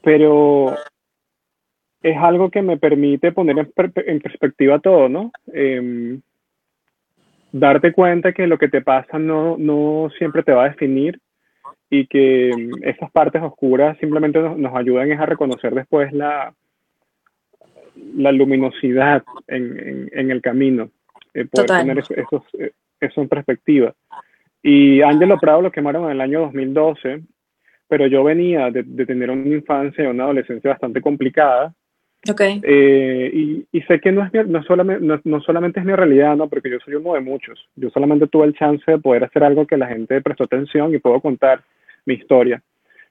pero 0.04 0.76
es 2.02 2.18
algo 2.18 2.50
que 2.50 2.62
me 2.62 2.78
permite 2.78 3.32
poner 3.32 3.58
en, 3.58 4.20
perspectiva 4.20 4.80
todo, 4.80 5.10
¿no? 5.10 5.32
Em, 5.54 6.22
darte 7.52 7.94
cuenta 7.94 8.34
que 8.34 8.48
lo 8.48 8.58
que 8.58 8.68
te 8.68 8.82
pasa 8.82 9.18
no, 9.18 9.56
no 9.58 10.10
siempre 10.18 10.44
te 10.44 10.52
va 10.52 10.66
a 10.66 10.70
definir 10.70 11.20
y 11.90 12.08
que 12.08 12.52
mm, 12.56 12.84
esas 12.84 13.12
partes 13.12 13.42
oscuras 13.42 13.98
simplemente 14.00 14.40
nos, 14.40 14.76
ayudan 14.76 15.12
a 15.12 15.26
reconocer 15.26 15.74
después 15.74 16.12
la, 16.14 16.54
la 18.16 18.32
luminosidad 18.32 19.24
en, 19.48 20.10
en, 20.12 20.32
el 20.32 20.42
camino, 20.42 20.90
eh, 21.34 21.46
poder 21.46 21.68
tener 21.68 22.00
eso, 22.00 22.14
eh, 22.58 22.72
eso, 23.00 23.22
en 23.22 23.30
perspectiva. 23.30 23.94
Y 24.62 25.02
Ángelo 25.02 25.38
Prado 25.38 25.62
lo 25.62 25.72
quemaron 25.72 26.06
en 26.06 26.12
el 26.12 26.22
año 26.22 26.42
2012, 26.42 27.22
pero 27.88 28.08
yo 28.08 28.24
venía 28.24 28.72
de, 28.72 28.84
de 28.84 29.06
tener 29.06 29.30
una 29.30 29.48
infancia 29.48 30.04
y 30.04 30.08
una 30.08 30.24
adolescencia 30.24 30.72
bastante 30.72 31.02
complicada, 31.02 31.74
Okay. 32.28 32.60
Eh, 32.64 33.30
y, 33.32 33.68
y, 33.72 33.82
sé 33.84 34.00
que 34.00 34.12
no, 34.12 34.26
es 34.26 34.48
no, 34.48 34.64
solamente, 34.64 35.20
no, 35.24 35.42
solamente 35.42 35.80
es 35.80 35.86
mi 35.86 35.94
realidad, 35.94 36.36
¿no? 36.36 36.50
porque 36.50 36.72
yo 36.72 36.80
soy 36.84 36.96
uno 36.96 37.14
de 37.14 37.20
muchos. 37.20 37.70
Yo 37.76 37.90
solamente 37.92 38.28
tuve 38.28 38.46
el 38.46 38.56
chance 38.56 38.84
de 38.90 38.98
poder 38.98 39.24
hacer 39.24 39.44
algo 39.44 39.68
que 39.68 39.78
la 39.78 39.88
gente 39.88 40.22
prestó 40.22 40.46
atención 40.46 40.94
y 40.94 41.00
puedo 41.00 41.22
contar 41.22 41.62
mi 42.06 42.16
historia. 42.16 42.62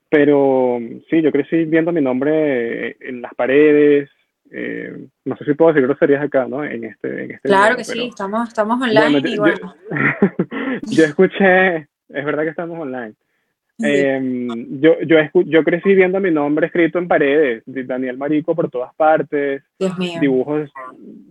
Pero 0.08 0.79
sí, 1.11 1.23
yo 1.23 1.32
crecí 1.32 1.64
viendo 1.64 1.93
mi 1.93 2.00
nombre 2.00 2.96
en 3.00 3.20
las 3.20 3.35
paredes. 3.35 4.11
Eh, 4.50 5.06
no 5.25 5.37
sé 5.37 5.44
si 5.44 5.55
puedo 5.55 5.73
decir 5.73 5.87
groserías 5.87 6.23
acá, 6.23 6.46
¿no? 6.46 6.64
En 6.64 6.85
este, 6.85 7.25
en 7.25 7.31
este 7.32 7.49
claro 7.49 7.76
que 7.76 7.85
sí, 7.85 8.06
estamos, 8.06 8.49
estamos 8.49 8.81
online. 8.81 9.20
yo 10.82 11.05
escuché, 11.05 11.76
es 11.76 12.25
verdad 12.25 12.44
que 12.44 12.50
estamos 12.50 12.79
online. 12.79 13.14
Em, 13.81 14.81
yo, 14.81 15.00
yo, 15.00 15.17
yo 15.47 15.64
crecí 15.64 15.94
viendo 15.94 16.20
mi 16.20 16.31
nombre 16.31 16.67
escrito 16.67 16.99
en 16.99 17.08
paredes, 17.08 17.64
Daniel 17.67 18.17
Marico 18.17 18.55
por 18.55 18.70
todas 18.70 18.94
partes, 18.94 19.64
dibujos, 20.20 20.70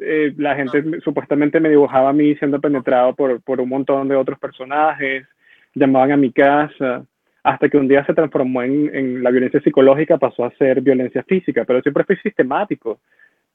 eh, 0.01 0.33
la 0.38 0.56
gente 0.56 0.99
supuestamente 1.02 1.61
me 1.61 1.69
dibujaba 1.69 2.09
a 2.09 2.14
mí 2.14 2.35
siendo 2.35 2.59
penetrado 2.59 3.16
por, 3.16 3.42
por 3.42 3.61
un 3.61 3.69
montón 3.69 4.09
de 4.09 4.18
otros 4.18 4.38
personajes, 4.40 5.26
llamaban 5.73 6.11
a 6.11 6.18
mi 6.18 6.33
casa, 6.33 7.06
hasta 7.44 7.69
que 7.69 7.78
un 7.78 7.88
día 7.88 8.06
se 8.06 8.14
transformó 8.14 8.64
en, 8.64 8.94
en 8.95 9.23
la 9.23 9.30
violencia 9.30 9.62
psicológica, 9.62 10.18
pasó 10.18 10.45
a 10.45 10.52
ser 10.52 10.81
violencia 10.81 11.23
física, 11.23 11.66
pero 11.66 11.81
siempre 11.81 12.06
fue 12.06 12.16
sistemático, 12.18 13.00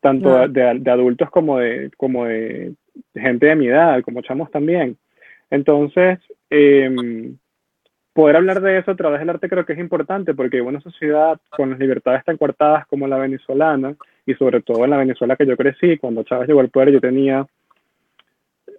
tanto 0.00 0.46
de, 0.48 0.78
de, 0.78 0.90
adultos 0.90 1.30
como 1.30 1.58
de, 1.58 1.90
como 1.96 2.26
de 2.26 2.74
gente 3.14 3.46
de 3.46 3.56
mi 3.56 3.68
edad, 3.68 4.02
como 4.02 4.22
chamos 4.22 4.50
también. 4.50 4.96
Entonces, 5.50 6.18
eh, 6.50 7.32
poder 8.12 8.36
hablar 8.36 8.60
de 8.60 8.78
eso 8.78 8.90
a 8.90 8.96
través 8.96 9.20
del 9.20 9.30
arte 9.30 9.48
creo 9.48 9.64
que 9.64 9.74
es 9.74 9.78
importante 9.78 10.34
porque 10.34 10.60
una 10.60 10.80
sociedad 10.80 11.38
con 11.50 11.70
las 11.70 11.78
libertades 11.78 12.24
tan 12.24 12.36
cortadas 12.36 12.86
como 12.88 13.06
la 13.06 13.16
venezolana 13.16 13.94
y 14.26 14.34
sobre 14.34 14.60
todo 14.60 14.84
en 14.84 14.90
la 14.90 14.96
Venezuela 14.96 15.36
que 15.36 15.46
yo 15.46 15.56
crecí, 15.56 15.96
cuando 15.98 16.24
Chávez 16.24 16.48
llegó 16.48 16.60
al 16.60 16.68
poder 16.68 16.90
yo 16.90 17.00
tenía 17.00 17.46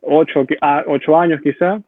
ocho, 0.01 0.46
ah, 0.62 0.84
ocho 0.88 1.18
años 1.18 1.42
quizá, 1.42 1.82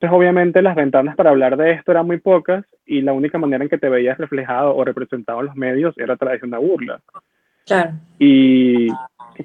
entonces 0.00 0.16
obviamente 0.16 0.62
las 0.62 0.74
ventanas 0.74 1.14
para 1.14 1.28
hablar 1.28 1.58
de 1.58 1.72
esto 1.72 1.92
eran 1.92 2.06
muy 2.06 2.18
pocas 2.18 2.64
y 2.86 3.02
la 3.02 3.12
única 3.12 3.36
manera 3.36 3.62
en 3.62 3.68
que 3.68 3.76
te 3.76 3.90
veías 3.90 4.16
reflejado 4.16 4.74
o 4.74 4.82
representado 4.82 5.40
en 5.40 5.46
los 5.46 5.56
medios 5.56 5.94
era 5.98 6.14
a 6.14 6.16
través 6.16 6.40
de 6.40 6.46
una 6.46 6.56
burla. 6.56 7.02
Claro. 7.66 7.92
Y 8.18 8.88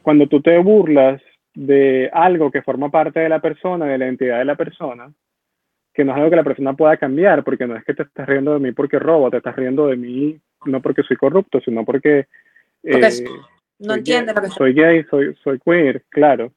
cuando 0.01 0.27
tú 0.27 0.41
te 0.41 0.57
burlas 0.59 1.21
de 1.53 2.09
algo 2.13 2.51
que 2.51 2.61
forma 2.61 2.89
parte 2.89 3.19
de 3.19 3.27
la 3.27 3.39
persona, 3.39 3.85
de 3.85 3.97
la 3.97 4.05
identidad 4.05 4.37
de 4.37 4.45
la 4.45 4.55
persona, 4.55 5.11
que 5.93 6.05
no 6.05 6.13
es 6.13 6.17
algo 6.19 6.29
que 6.29 6.37
la 6.37 6.43
persona 6.45 6.71
pueda 6.71 6.95
cambiar, 6.95 7.43
porque 7.43 7.67
no 7.67 7.75
es 7.75 7.83
que 7.83 7.93
te 7.93 8.03
estás 8.03 8.25
riendo 8.25 8.53
de 8.53 8.59
mí 8.61 8.71
porque 8.71 8.97
robo, 8.97 9.29
te 9.29 9.37
estás 9.37 9.57
riendo 9.57 9.87
de 9.87 9.97
mí 9.97 10.39
no 10.65 10.81
porque 10.81 11.03
soy 11.03 11.17
corrupto, 11.17 11.59
sino 11.59 11.83
porque... 11.83 12.27
Eh, 12.81 13.25
no 13.79 13.95
entiende 13.95 14.33
lo 14.33 14.41
que 14.41 14.47
soy 14.47 14.73
gay, 14.73 15.03
soy, 15.09 15.35
soy 15.43 15.59
queer, 15.59 16.05
claro. 16.07 16.53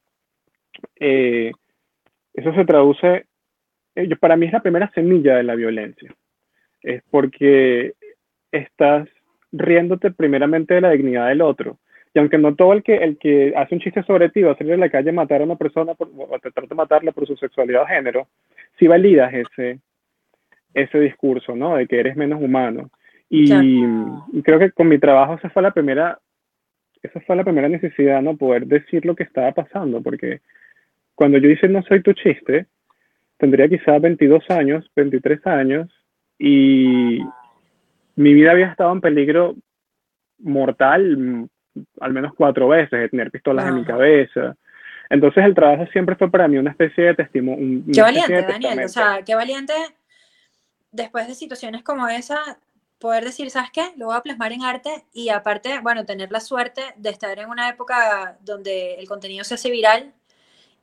Eh, 0.95 1.51
eso 2.33 2.53
se 2.53 2.63
traduce, 2.63 3.25
eh, 3.95 4.15
para 4.15 4.35
mí 4.35 4.45
es 4.45 4.53
la 4.53 4.61
primera 4.61 4.91
semilla 4.93 5.37
de 5.37 5.43
la 5.43 5.55
violencia, 5.55 6.13
es 6.81 7.03
porque 7.09 7.93
estás 8.51 9.07
riéndote 9.51 10.11
primeramente 10.11 10.75
de 10.75 10.81
la 10.81 10.91
dignidad 10.91 11.27
del 11.27 11.41
otro. 11.41 11.79
Y 12.13 12.19
aunque 12.19 12.37
no 12.37 12.55
todo 12.55 12.73
el 12.73 12.81
que, 12.81 12.95
el 12.95 13.17
que 13.17 13.53
hace 13.55 13.75
un 13.75 13.81
chiste 13.81 14.01
sobre 14.03 14.29
ti 14.29 14.41
va 14.41 14.53
a 14.53 14.57
salir 14.57 14.73
a 14.73 14.77
la 14.77 14.89
calle 14.89 15.11
a 15.11 15.13
matar 15.13 15.41
a 15.41 15.45
una 15.45 15.57
persona 15.57 15.93
por, 15.93 16.09
o 16.15 16.39
tratar 16.39 16.67
de 16.67 16.75
matarla 16.75 17.11
por 17.11 17.27
su 17.27 17.35
sexualidad 17.35 17.83
o 17.83 17.87
género, 17.87 18.27
si 18.79 18.87
validas 18.87 19.31
ese, 19.33 19.79
ese 20.73 20.99
discurso, 20.99 21.55
¿no? 21.55 21.75
De 21.75 21.87
que 21.87 21.99
eres 21.99 22.15
menos 22.15 22.41
humano. 22.41 22.89
Y, 23.29 23.47
creo 24.41 24.57
que 24.57 24.71
con 24.71 24.87
mi 24.87 24.97
trabajo 24.97 25.35
esa 25.35 25.51
fue 25.51 25.61
la 25.61 25.71
primera, 25.71 26.19
esa 27.03 27.19
fue 27.21 27.35
la 27.35 27.43
primera 27.43 27.69
necesidad, 27.69 28.23
¿no? 28.23 28.35
Poder 28.35 28.65
decir 28.65 29.05
lo 29.05 29.15
que 29.15 29.23
estaba 29.23 29.51
pasando, 29.51 30.01
porque 30.01 30.41
cuando 31.13 31.37
yo 31.37 31.49
hice 31.49 31.67
No 31.67 31.83
soy 31.83 32.01
tu 32.01 32.13
chiste, 32.13 32.65
tendría 33.39 33.67
quizás 33.67 33.99
22 33.99 34.43
años, 34.49 34.85
23 34.95 35.47
años, 35.47 35.89
y 36.37 37.19
mi 38.15 38.33
vida 38.33 38.51
había 38.51 38.67
estado 38.67 38.91
en 38.91 39.01
peligro 39.01 39.55
mortal 40.39 41.17
mm, 41.17 41.47
al 42.01 42.13
menos 42.13 42.33
cuatro 42.35 42.67
veces, 42.67 42.99
de 42.99 43.09
tener 43.09 43.31
pistolas 43.31 43.67
en 43.67 43.75
mi 43.75 43.85
cabeza. 43.85 44.55
Entonces 45.09 45.43
el 45.43 45.55
trabajo 45.55 45.87
siempre 45.91 46.15
fue 46.15 46.29
para 46.29 46.47
mí 46.47 46.57
una 46.57 46.71
especie 46.71 47.05
de 47.05 47.15
testimonio. 47.15 47.83
Qué 47.91 48.01
valiente, 48.01 48.41
Daniel. 48.43 48.85
O 48.85 48.89
sea, 48.89 49.21
qué 49.25 49.35
valiente 49.35 49.73
después 50.91 51.27
de 51.27 51.33
situaciones 51.33 51.83
como 51.83 52.07
esa, 52.07 52.59
poder 52.99 53.23
decir, 53.23 53.49
¿sabes 53.49 53.71
qué? 53.71 53.91
Lo 53.95 54.07
voy 54.07 54.17
a 54.17 54.21
plasmar 54.21 54.51
en 54.51 54.63
arte 54.63 54.89
y 55.13 55.29
aparte, 55.29 55.79
bueno, 55.81 56.05
tener 56.05 56.31
la 56.31 56.39
suerte 56.41 56.81
de 56.97 57.09
estar 57.09 57.37
en 57.39 57.49
una 57.49 57.69
época 57.69 58.37
donde 58.41 58.95
el 58.95 59.07
contenido 59.07 59.43
se 59.43 59.55
hace 59.55 59.71
viral 59.71 60.13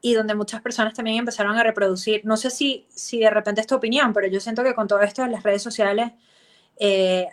y 0.01 0.15
donde 0.15 0.35
muchas 0.35 0.61
personas 0.63 0.95
también 0.95 1.19
empezaron 1.19 1.57
a 1.57 1.63
reproducir. 1.63 2.25
No 2.25 2.37
sé 2.37 2.51
si, 2.51 2.87
si 2.91 3.21
de 3.21 3.31
repente 3.31 3.61
es 3.61 3.67
tu 3.67 3.75
opinión, 3.75 4.13
pero 4.13 4.27
yo 4.29 4.41
siento 4.41 4.63
que 4.63 4.75
con 4.75 4.89
todo 4.89 5.01
esto 5.01 5.23
de 5.23 5.31
las 5.31 5.43
redes 5.43 5.63
sociales 5.63 6.13
eh, 6.79 7.27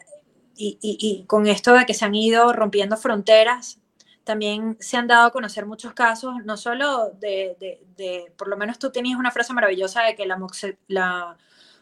y, 0.55 0.77
y, 0.81 1.25
con 1.25 1.47
esto 1.47 1.73
de 1.73 1.85
que 1.85 1.93
se 1.93 2.05
han 2.05 2.15
ido 2.15 2.53
rompiendo 2.53 2.95
fronteras, 2.97 3.79
también 4.23 4.77
se 4.79 4.97
han 4.97 5.07
dado 5.07 5.27
a 5.27 5.31
conocer 5.31 5.65
muchos 5.65 5.93
casos, 5.93 6.35
no 6.45 6.57
solo 6.57 7.11
de, 7.19 7.57
de, 7.97 8.33
por 8.37 8.47
lo 8.47 8.57
menos 8.57 8.79
tú 8.79 8.91
tenías 8.91 9.19
una 9.19 9.31
frase 9.31 9.53
maravillosa 9.53 10.03
de 10.03 10.15
que 10.15 10.25
la, 10.25 10.39
la 10.87 11.37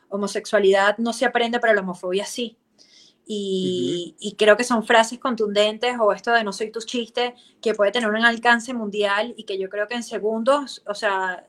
homosexualidad 0.10 0.98
no 0.98 1.14
se 1.14 1.26
aprende, 1.26 1.60
pero 1.60 1.74
la 1.74 1.82
homofobia 1.82 2.26
sí. 2.26 2.58
Y, 3.26 4.16
y, 4.20 4.36
creo 4.36 4.58
que 4.58 4.64
son 4.64 4.84
frases 4.84 5.20
contundentes 5.20 5.96
o 6.00 6.12
esto 6.12 6.34
de 6.34 6.44
no 6.44 6.52
soy 6.52 6.72
tu 6.72 6.80
chiste, 6.82 7.34
que 7.62 7.74
puede 7.74 7.92
tener 7.92 8.10
un 8.10 8.26
alcance 8.26 8.74
mundial 8.74 9.34
y 9.38 9.44
que 9.44 9.58
yo 9.58 9.70
creo 9.70 9.88
que 9.88 9.96
en 9.96 10.04
segundos, 10.04 10.84
o 10.86 10.94
sea, 10.94 11.46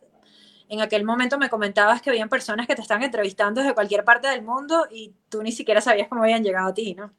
en 0.73 0.81
aquel 0.81 1.05
momento 1.05 1.39
me 1.39 1.51
comentabas 1.51 2.01
que 2.01 2.09
habían 2.09 2.31
personas 2.31 2.67
que 2.67 2.75
te 2.75 2.81
estaban 2.81 3.03
entrevistando 3.03 3.61
desde 3.61 3.75
cualquier 3.75 4.05
parte 4.05 4.29
del 4.29 4.43
mundo 4.43 4.87
y 4.91 5.13
tú 5.29 5.43
ni 5.43 5.53
siquiera 5.53 5.83
sabías 5.83 6.09
cómo 6.09 6.23
habían 6.23 6.43
llegado 6.43 6.69
a 6.69 6.75
ti, 6.75 6.95
¿no? 6.95 7.11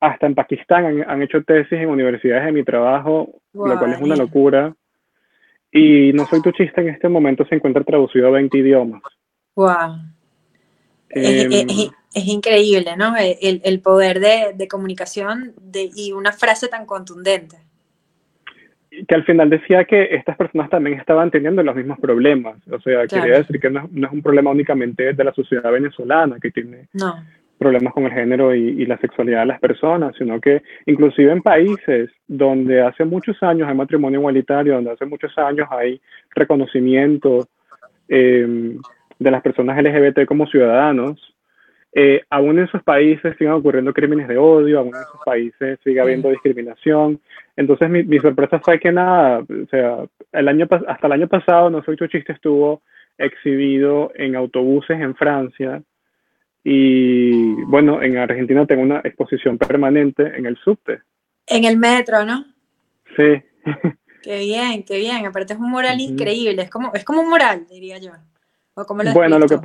Hasta 0.00 0.26
en 0.26 0.34
Pakistán 0.34 1.02
han, 1.08 1.22
hecho 1.22 1.42
tesis 1.44 1.72
en 1.72 1.88
universidades 1.88 2.44
de 2.44 2.52
mi 2.52 2.62
trabajo, 2.62 3.40
lo 3.54 3.78
cual 3.78 3.92
es 3.92 4.00
una 4.00 4.16
locura. 4.16 4.74
Y 5.70 6.12
No 6.12 6.26
Soy 6.26 6.42
Tu 6.42 6.50
Chiste 6.52 6.82
en 6.82 6.88
este 6.88 7.08
momento 7.08 7.46
se 7.46 7.54
encuentra 7.54 7.84
traducido 7.84 8.26
a 8.26 8.32
20 8.32 8.58
idiomas. 8.58 9.02
¡Wow! 9.54 10.12
Es, 11.12 11.52
em, 11.52 11.90
increíble, 12.14 12.96
¿no? 12.96 13.14
El, 13.16 13.60
el 13.64 13.80
poder 13.80 14.20
de, 14.20 14.52
de 14.54 14.68
comunicación 14.68 15.52
de, 15.60 15.90
y 15.94 16.12
una 16.12 16.32
frase 16.32 16.68
tan 16.68 16.86
contundente 16.86 17.56
que 19.08 19.14
al 19.14 19.24
final 19.24 19.48
decía 19.48 19.84
que 19.84 20.14
estas 20.14 20.36
personas 20.36 20.68
también 20.70 20.98
estaban 20.98 21.30
teniendo 21.30 21.62
los 21.62 21.74
mismos 21.74 21.98
problemas. 21.98 22.56
O 22.68 22.80
sea, 22.80 23.06
quería 23.06 23.38
decir 23.38 23.58
que 23.58 23.70
no, 23.70 23.88
es 23.90 24.12
un 24.12 24.22
problema 24.22 24.50
únicamente 24.50 25.12
de 25.12 25.24
la 25.24 25.32
sociedad 25.32 25.72
venezolana 25.72 26.36
que 26.40 26.50
tiene 26.50 26.88
problemas 27.58 27.94
con 27.94 28.04
el 28.04 28.12
género 28.12 28.54
y, 28.54 28.84
la 28.86 28.98
sexualidad 28.98 29.40
de 29.40 29.46
las 29.46 29.60
personas, 29.60 30.14
sino 30.18 30.40
que 30.40 30.62
inclusive 30.86 31.32
en 31.32 31.42
países 31.42 32.10
donde 32.26 32.82
hace 32.82 33.04
muchos 33.04 33.40
años 33.42 33.68
hay 33.68 33.74
matrimonio 33.74 34.18
igualitario, 34.18 34.74
donde 34.74 34.90
hace 34.90 35.06
muchos 35.06 35.36
años 35.38 35.68
hay 35.70 36.00
reconocimiento 36.34 37.48
eh, 38.08 38.76
de 39.22 39.30
las 39.30 39.42
personas 39.42 39.82
LGBT 39.82 40.24
como 40.26 40.46
ciudadanos, 40.46 41.34
eh, 41.94 42.22
aún 42.30 42.58
en 42.58 42.64
esos 42.64 42.82
países 42.82 43.36
siguen 43.36 43.52
ocurriendo 43.52 43.92
crímenes 43.92 44.26
de 44.26 44.38
odio, 44.38 44.78
aún 44.78 44.88
en 44.88 45.02
esos 45.02 45.20
países 45.24 45.78
sigue 45.84 46.00
habiendo 46.00 46.30
discriminación. 46.30 47.20
Entonces 47.56 47.90
mi, 47.90 48.02
mi, 48.02 48.18
sorpresa 48.18 48.60
fue 48.60 48.80
que 48.80 48.90
nada, 48.90 49.40
o 49.40 49.66
sea, 49.70 49.98
el 50.32 50.48
año, 50.48 50.66
hasta 50.88 51.06
el 51.06 51.12
año 51.12 51.28
pasado 51.28 51.68
No 51.68 51.82
Soy 51.82 51.96
Tu 51.96 52.06
Chiste 52.06 52.32
estuvo 52.32 52.82
exhibido 53.18 54.10
en 54.14 54.36
autobuses 54.36 54.98
en 54.98 55.14
Francia 55.14 55.82
y 56.64 57.54
bueno, 57.64 58.02
en 58.02 58.18
Argentina 58.18 58.66
tengo 58.66 58.82
una 58.82 59.00
exposición 59.04 59.58
permanente 59.58 60.22
en 60.36 60.46
el 60.46 60.56
subte. 60.58 61.00
En 61.46 61.64
el 61.64 61.76
metro, 61.76 62.24
¿no? 62.24 62.44
Sí. 63.16 63.42
Qué 64.22 64.38
bien, 64.38 64.84
qué 64.84 64.98
bien. 64.98 65.26
Aparte 65.26 65.54
es 65.54 65.58
un 65.58 65.68
mural 65.68 66.00
increíble, 66.00 66.62
es 66.62 66.70
como, 66.70 66.92
es 66.94 67.04
como 67.04 67.22
un 67.22 67.28
mural, 67.28 67.66
diría 67.68 67.98
yo. 67.98 68.12
Bueno, 69.14 69.38
lo 69.38 69.46
que, 69.46 69.58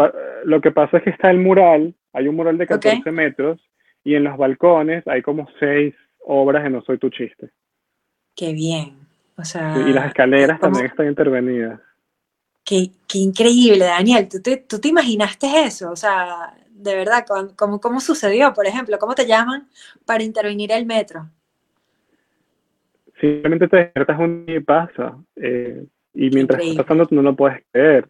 lo 0.44 0.62
que 0.62 0.72
pasa 0.72 0.98
es 0.98 1.04
que 1.04 1.10
está 1.12 1.32
el 1.32 1.40
mural 1.40 1.96
hay 2.18 2.28
un 2.28 2.36
mural 2.36 2.58
de 2.58 2.66
14 2.66 3.12
metros 3.12 3.60
y 4.04 4.16
en 4.16 4.24
los 4.24 4.38
balcones 4.38 5.08
hay 5.08 5.22
como 5.22 5.48
seis 5.60 5.94
obras 6.26 6.64
de 6.64 6.72
No 6.72 6.82
Soy 6.82 6.98
Tu 6.98 7.10
Chiste. 7.12 7.52
Qué 8.36 8.54
bien. 8.54 8.96
O 9.38 9.46
sea, 9.46 9.78
y 9.78 9.94
las 9.94 10.08
escaleras 10.08 10.60
también 10.60 10.88
están 10.88 11.08
intervenidas. 11.08 11.80
Qué, 12.64 12.90
qué 13.08 13.20
increíble, 13.20 13.86
Daniel. 13.86 14.28
¿Tú 14.28 14.42
te, 14.42 14.58
¿Tú 14.58 14.80
te, 14.80 14.88
imaginaste 14.88 15.48
eso? 15.66 15.92
O 15.92 15.96
sea, 15.96 16.56
de 16.72 16.96
verdad, 16.96 17.24
¿cómo, 17.56 17.80
¿cómo 17.80 18.00
sucedió? 18.00 18.52
Por 18.54 18.66
ejemplo, 18.66 18.98
¿cómo 18.98 19.14
te 19.14 19.28
llaman 19.28 19.68
para 20.06 20.24
intervenir 20.24 20.72
el 20.72 20.88
metro? 20.88 21.30
Simplemente 23.22 23.68
te 23.68 23.78
despiertas 23.78 24.20
un 24.20 24.44
día 24.48 24.58
y 24.58 24.60
pasa. 24.62 25.16
Eh, 25.36 25.86
y 26.16 26.30
mientras 26.32 26.64
estás 26.64 26.78
pasando 26.78 27.06
tú 27.06 27.14
no 27.14 27.22
lo 27.22 27.36
puedes 27.36 27.64
creer. 27.72 28.10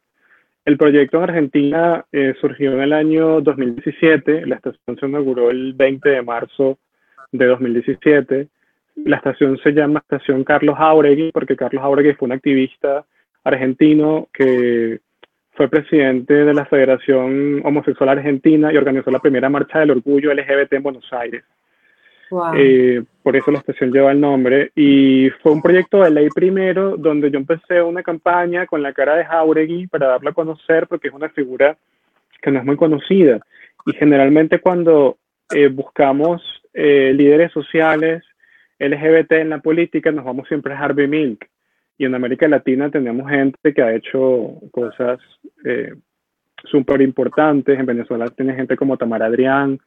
El 0.67 0.77
proyecto 0.77 1.15
en 1.15 1.23
Argentina 1.23 2.05
eh, 2.11 2.33
surgió 2.41 2.73
en 2.73 2.81
el 2.81 2.91
año 2.91 3.39
2017, 3.39 4.45
la 4.45 4.55
estación 4.55 4.99
se 4.99 5.05
inauguró 5.05 5.49
el 5.49 5.71
20 5.71 6.09
de 6.09 6.21
marzo 6.21 6.77
de 7.31 7.45
2017. 7.45 8.49
La 9.05 9.15
estación 9.15 9.57
se 9.63 9.71
llama 9.71 10.01
Estación 10.01 10.43
Carlos 10.43 10.77
Jauregui 10.77 11.31
porque 11.31 11.55
Carlos 11.55 11.81
Jauregui 11.81 12.15
fue 12.15 12.25
un 12.25 12.33
activista 12.33 13.05
argentino 13.45 14.27
que 14.33 14.99
fue 15.51 15.69
presidente 15.69 16.33
de 16.33 16.53
la 16.53 16.65
Federación 16.65 17.61
Homosexual 17.63 18.09
Argentina 18.09 18.73
y 18.73 18.75
organizó 18.75 19.09
la 19.09 19.19
primera 19.19 19.47
marcha 19.47 19.79
del 19.79 19.91
orgullo 19.91 20.33
LGBT 20.33 20.73
en 20.73 20.83
Buenos 20.83 21.13
Aires. 21.13 21.45
Eh, 22.57 23.01
por 23.27 23.35
eso 23.35 23.51
la 23.51 23.59
estación 23.59 23.91
lleva 23.91 24.13
el 24.13 24.21
nombre. 24.21 24.71
Y 24.73 25.29
fue 25.43 25.51
un 25.51 25.61
proyecto 25.61 26.01
de 26.01 26.11
ley 26.11 26.29
primero 26.29 26.95
donde 26.95 27.29
yo 27.29 27.37
empecé 27.37 27.81
una 27.81 28.01
campaña 28.01 28.65
con 28.65 28.81
la 28.81 28.93
cara 28.93 29.17
de 29.17 29.25
Jauregui 29.25 29.87
para 29.87 30.07
darla 30.07 30.29
a 30.29 30.33
conocer 30.33 30.87
porque 30.87 31.09
es 31.09 31.13
una 31.13 31.27
figura 31.27 31.77
que 32.41 32.51
no 32.51 32.59
es 32.59 32.63
muy 32.63 32.77
conocida. 32.77 33.41
Y 33.85 33.91
generalmente 33.95 34.61
cuando 34.61 35.17
eh, 35.53 35.67
buscamos 35.67 36.41
eh, 36.73 37.11
líderes 37.13 37.51
sociales 37.51 38.23
LGBT 38.79 39.33
en 39.33 39.49
la 39.49 39.59
política, 39.59 40.09
nos 40.09 40.23
vamos 40.23 40.47
siempre 40.47 40.73
a 40.73 40.79
Harvey 40.79 41.09
Milk. 41.09 41.49
Y 41.97 42.05
en 42.05 42.15
América 42.15 42.47
Latina 42.47 42.89
tenemos 42.89 43.29
gente 43.29 43.73
que 43.73 43.81
ha 43.81 43.93
hecho 43.93 44.53
cosas 44.71 45.19
súper 46.63 47.01
importantes. 47.01 47.77
En 47.77 47.85
Venezuela 47.85 48.29
tiene 48.29 48.55
gente 48.55 48.77
como 48.77 48.95
Tamara 48.95 49.25
Adrián, 49.25 49.81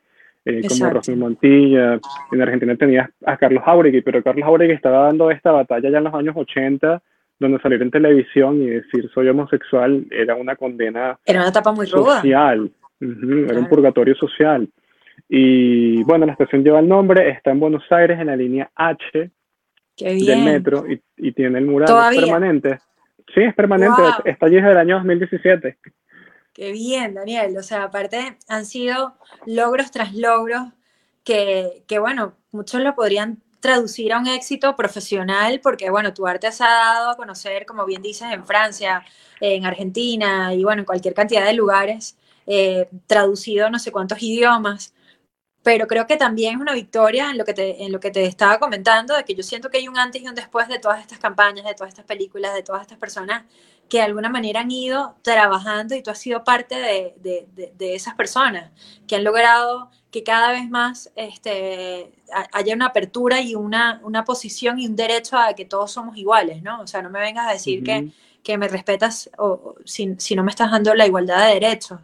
eh, 0.44 0.62
como 0.68 0.90
Rosy 0.90 1.14
Montilla. 1.16 2.00
En 2.32 2.42
Argentina 2.42 2.76
tenía 2.76 3.10
a 3.24 3.36
Carlos 3.36 3.62
Jauregui, 3.64 4.02
pero 4.02 4.22
Carlos 4.22 4.44
Jauregui 4.44 4.74
estaba 4.74 5.06
dando 5.06 5.30
esta 5.30 5.52
batalla 5.52 5.90
ya 5.90 5.98
en 5.98 6.04
los 6.04 6.14
años 6.14 6.34
80, 6.36 7.02
donde 7.38 7.58
salir 7.60 7.82
en 7.82 7.90
televisión 7.90 8.62
y 8.62 8.66
decir 8.66 9.10
soy 9.12 9.28
homosexual 9.28 10.06
era 10.10 10.34
una 10.34 10.56
condena 10.56 11.18
era 11.24 11.40
una 11.40 11.48
etapa 11.48 11.72
muy 11.72 11.86
social, 11.86 12.70
era 13.00 13.58
un 13.58 13.68
purgatorio 13.68 14.14
social. 14.14 14.68
Y 15.28 16.02
bueno, 16.04 16.26
la 16.26 16.32
estación 16.32 16.64
lleva 16.64 16.80
el 16.80 16.88
nombre, 16.88 17.30
está 17.30 17.50
en 17.50 17.60
Buenos 17.60 17.84
Aires 17.90 18.18
en 18.18 18.26
la 18.26 18.36
línea 18.36 18.70
H 18.74 19.30
del 19.96 20.44
metro 20.44 20.84
y, 21.16 21.32
tiene 21.32 21.58
el 21.58 21.66
mural. 21.66 22.14
Permanente. 22.14 22.78
Sí, 23.34 23.42
es 23.42 23.54
permanente, 23.54 24.02
está 24.24 24.46
allí 24.46 24.56
desde 24.56 24.72
el 24.72 24.78
año 24.78 24.96
2017. 24.96 25.78
Bien, 26.68 27.14
Daniel. 27.14 27.56
O 27.56 27.62
sea, 27.62 27.84
aparte 27.84 28.36
han 28.46 28.66
sido 28.66 29.16
logros 29.46 29.90
tras 29.90 30.14
logros 30.14 30.62
que, 31.24 31.84
que, 31.88 31.98
bueno, 31.98 32.36
muchos 32.52 32.82
lo 32.82 32.94
podrían 32.94 33.42
traducir 33.60 34.12
a 34.12 34.18
un 34.18 34.26
éxito 34.26 34.76
profesional 34.76 35.60
porque, 35.62 35.90
bueno, 35.90 36.12
tu 36.12 36.26
arte 36.26 36.52
se 36.52 36.64
ha 36.64 36.68
dado 36.68 37.10
a 37.10 37.16
conocer, 37.16 37.64
como 37.66 37.86
bien 37.86 38.02
dices, 38.02 38.28
en 38.32 38.46
Francia, 38.46 39.04
en 39.40 39.64
Argentina 39.64 40.52
y, 40.54 40.62
bueno, 40.64 40.80
en 40.80 40.86
cualquier 40.86 41.14
cantidad 41.14 41.46
de 41.46 41.54
lugares, 41.54 42.18
eh, 42.46 42.88
traducido 43.06 43.70
no 43.70 43.78
sé 43.78 43.90
cuántos 43.90 44.22
idiomas. 44.22 44.94
Pero 45.62 45.86
creo 45.86 46.06
que 46.06 46.16
también 46.16 46.56
es 46.56 46.60
una 46.60 46.74
victoria 46.74 47.30
en 47.30 47.38
lo, 47.38 47.44
que 47.44 47.54
te, 47.54 47.84
en 47.84 47.92
lo 47.92 48.00
que 48.00 48.10
te 48.10 48.24
estaba 48.24 48.58
comentando, 48.58 49.14
de 49.16 49.24
que 49.24 49.34
yo 49.34 49.42
siento 49.42 49.70
que 49.70 49.78
hay 49.78 49.88
un 49.88 49.98
antes 49.98 50.22
y 50.22 50.28
un 50.28 50.34
después 50.34 50.68
de 50.68 50.78
todas 50.78 51.00
estas 51.00 51.18
campañas, 51.18 51.66
de 51.66 51.74
todas 51.74 51.90
estas 51.90 52.06
películas, 52.06 52.54
de 52.54 52.62
todas 52.62 52.82
estas 52.82 52.98
personas 52.98 53.44
que 53.90 53.98
de 53.98 54.04
alguna 54.04 54.30
manera 54.30 54.60
han 54.60 54.70
ido 54.70 55.16
trabajando 55.22 55.96
y 55.96 56.02
tú 56.02 56.10
has 56.10 56.18
sido 56.18 56.44
parte 56.44 56.76
de, 56.76 57.14
de, 57.76 57.94
esas 57.94 58.14
personas 58.14 58.70
que 59.08 59.16
han 59.16 59.24
logrado 59.24 59.90
que 60.12 60.22
cada 60.22 60.52
vez 60.52 60.70
más 60.70 61.10
este, 61.16 62.12
haya 62.52 62.74
una 62.74 62.86
apertura 62.86 63.40
y 63.40 63.56
una, 63.56 64.00
una 64.04 64.24
posición 64.24 64.78
y 64.78 64.86
un 64.86 64.94
derecho 64.94 65.36
a 65.36 65.54
que 65.54 65.64
todos 65.64 65.90
somos 65.90 66.16
iguales, 66.16 66.62
¿no? 66.62 66.80
O 66.80 66.86
sea, 66.86 67.02
no 67.02 67.10
me 67.10 67.18
vengas 67.18 67.48
a 67.48 67.52
decir 67.52 67.82
que, 67.82 68.10
que, 68.44 68.56
me 68.58 68.68
respetas 68.68 69.28
o, 69.38 69.74
si, 69.84 70.14
si, 70.18 70.36
no 70.36 70.44
me 70.44 70.50
estás 70.50 70.70
dando 70.70 70.94
la 70.94 71.06
igualdad 71.06 71.48
de 71.48 71.54
derechos. 71.54 72.00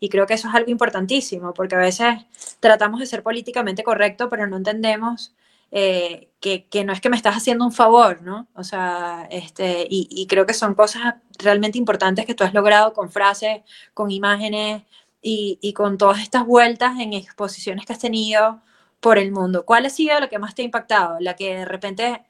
Y 0.00 0.10
creo 0.10 0.26
que 0.26 0.34
eso 0.34 0.48
es 0.48 0.54
algo 0.54 0.70
importantísimo, 0.70 1.54
porque 1.54 1.76
a 1.76 1.78
veces 1.78 2.26
tratamos 2.60 3.00
de 3.00 3.06
ser 3.06 3.22
políticamente 3.22 3.82
correcto, 3.82 4.28
pero 4.28 4.46
no 4.46 4.58
entendemos 4.58 5.32
eh, 5.74 6.28
que, 6.38 6.66
que, 6.68 6.84
no 6.84 6.92
es 6.92 7.00
que 7.00 7.08
me 7.08 7.16
estás 7.16 7.34
haciendo 7.34 7.64
un 7.64 7.72
favor, 7.72 8.20
¿no? 8.20 8.46
O 8.54 8.62
sea, 8.62 9.26
este, 9.30 9.86
y, 9.88 10.06
y, 10.10 10.26
creo 10.26 10.44
que 10.44 10.52
son 10.52 10.74
cosas 10.74 11.14
realmente 11.42 11.78
importantes 11.78 12.26
que 12.26 12.34
tú 12.34 12.44
has 12.44 12.52
logrado 12.52 12.92
con 12.92 13.10
frases, 13.10 13.62
con 13.94 14.10
imágenes 14.10 14.82
y, 15.22 15.58
y, 15.62 15.72
con 15.72 15.96
todas 15.96 16.20
estas 16.20 16.44
vueltas 16.44 17.00
en 17.00 17.14
exposiciones 17.14 17.86
que 17.86 17.94
has 17.94 17.98
tenido 17.98 18.60
por 19.00 19.16
el 19.16 19.32
mundo. 19.32 19.64
¿Cuál 19.64 19.86
ha 19.86 19.88
sido 19.88 20.20
lo 20.20 20.28
que 20.28 20.38
más 20.38 20.54
te 20.54 20.60
ha 20.60 20.66
impactado? 20.66 21.16
La 21.20 21.36
que 21.36 21.56
de 21.56 21.64
repente, 21.64 22.20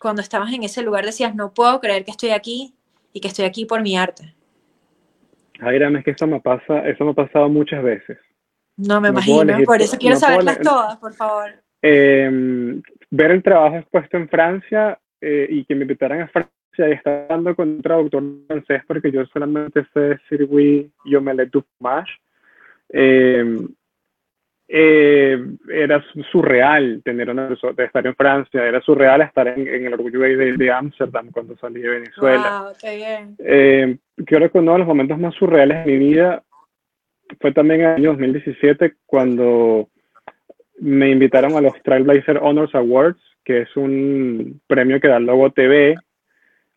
cuando 0.00 0.22
estabas 0.22 0.50
en 0.54 0.62
ese 0.62 0.80
lugar, 0.80 1.04
decías, 1.04 1.34
no 1.34 1.52
puedo 1.52 1.80
creer 1.80 2.06
que 2.06 2.12
estoy 2.12 2.30
aquí 2.30 2.74
y 3.12 3.20
que 3.20 3.28
estoy 3.28 3.44
aquí 3.44 3.66
por 3.66 3.82
mi 3.82 3.98
arte. 3.98 4.34
Jaira, 5.60 5.90
es 5.98 6.04
que 6.04 6.12
eso 6.12 6.26
me 6.26 6.40
pasa, 6.40 6.88
eso 6.88 7.04
me 7.04 7.10
ha 7.10 7.14
pasado 7.14 7.50
muchas 7.50 7.82
veces. 7.82 8.16
No 8.78 8.98
me 9.02 9.10
no 9.10 9.20
imagino, 9.20 9.64
por 9.66 9.82
eso 9.82 9.98
quiero 9.98 10.14
no 10.14 10.20
saberlas 10.20 10.60
todas, 10.60 10.96
por 10.96 11.12
favor. 11.12 11.67
Eh, 11.82 12.80
ver 13.10 13.30
el 13.30 13.42
trabajo 13.42 13.76
expuesto 13.76 14.16
en 14.16 14.28
Francia 14.28 14.98
eh, 15.20 15.46
y 15.48 15.64
que 15.64 15.74
me 15.74 15.82
invitaran 15.82 16.22
a 16.22 16.28
Francia 16.28 16.50
y 16.76 16.92
estar 16.92 17.26
hablando 17.28 17.56
con 17.56 17.68
un 17.68 17.82
traductor 17.82 18.22
francés 18.46 18.82
porque 18.86 19.10
yo 19.10 19.24
solamente 19.26 19.84
sé 19.92 20.00
decir 20.00 20.46
oui, 20.48 20.90
yo 21.04 21.20
me 21.20 21.34
le 21.34 21.46
du 21.46 21.64
más. 21.80 22.08
Eh, 22.90 23.56
eh, 24.70 25.42
era 25.72 26.04
surreal 26.30 27.00
tener 27.02 27.30
una 27.30 27.48
de 27.48 27.84
estar 27.84 28.06
en 28.06 28.14
Francia, 28.14 28.66
era 28.66 28.82
surreal 28.82 29.22
estar 29.22 29.48
en, 29.48 29.66
en 29.66 29.86
el 29.86 29.94
orgullo 29.94 30.20
de 30.20 30.70
Ámsterdam 30.70 31.30
cuando 31.30 31.56
salí 31.56 31.80
de 31.80 31.88
Venezuela. 31.88 32.64
Wow, 32.64 32.72
qué 32.78 32.96
bien. 32.96 33.36
Eh, 33.38 33.96
creo 34.26 34.52
que 34.52 34.58
uno 34.58 34.72
de 34.72 34.78
los 34.80 34.86
momentos 34.86 35.18
más 35.18 35.34
surreales 35.36 35.86
de 35.86 35.92
mi 35.92 35.98
vida 35.98 36.42
fue 37.40 37.52
también 37.52 37.80
en 37.80 37.86
el 37.86 37.94
año 37.94 38.10
2017 38.10 38.96
cuando 39.06 39.88
me 40.80 41.10
invitaron 41.10 41.56
a 41.56 41.60
los 41.60 41.80
Trailblazer 41.82 42.38
Honors 42.38 42.74
Awards, 42.74 43.20
que 43.44 43.62
es 43.62 43.76
un 43.76 44.60
premio 44.66 45.00
que 45.00 45.08
da 45.08 45.16
el 45.16 45.26
Logo 45.26 45.50
TV 45.50 45.96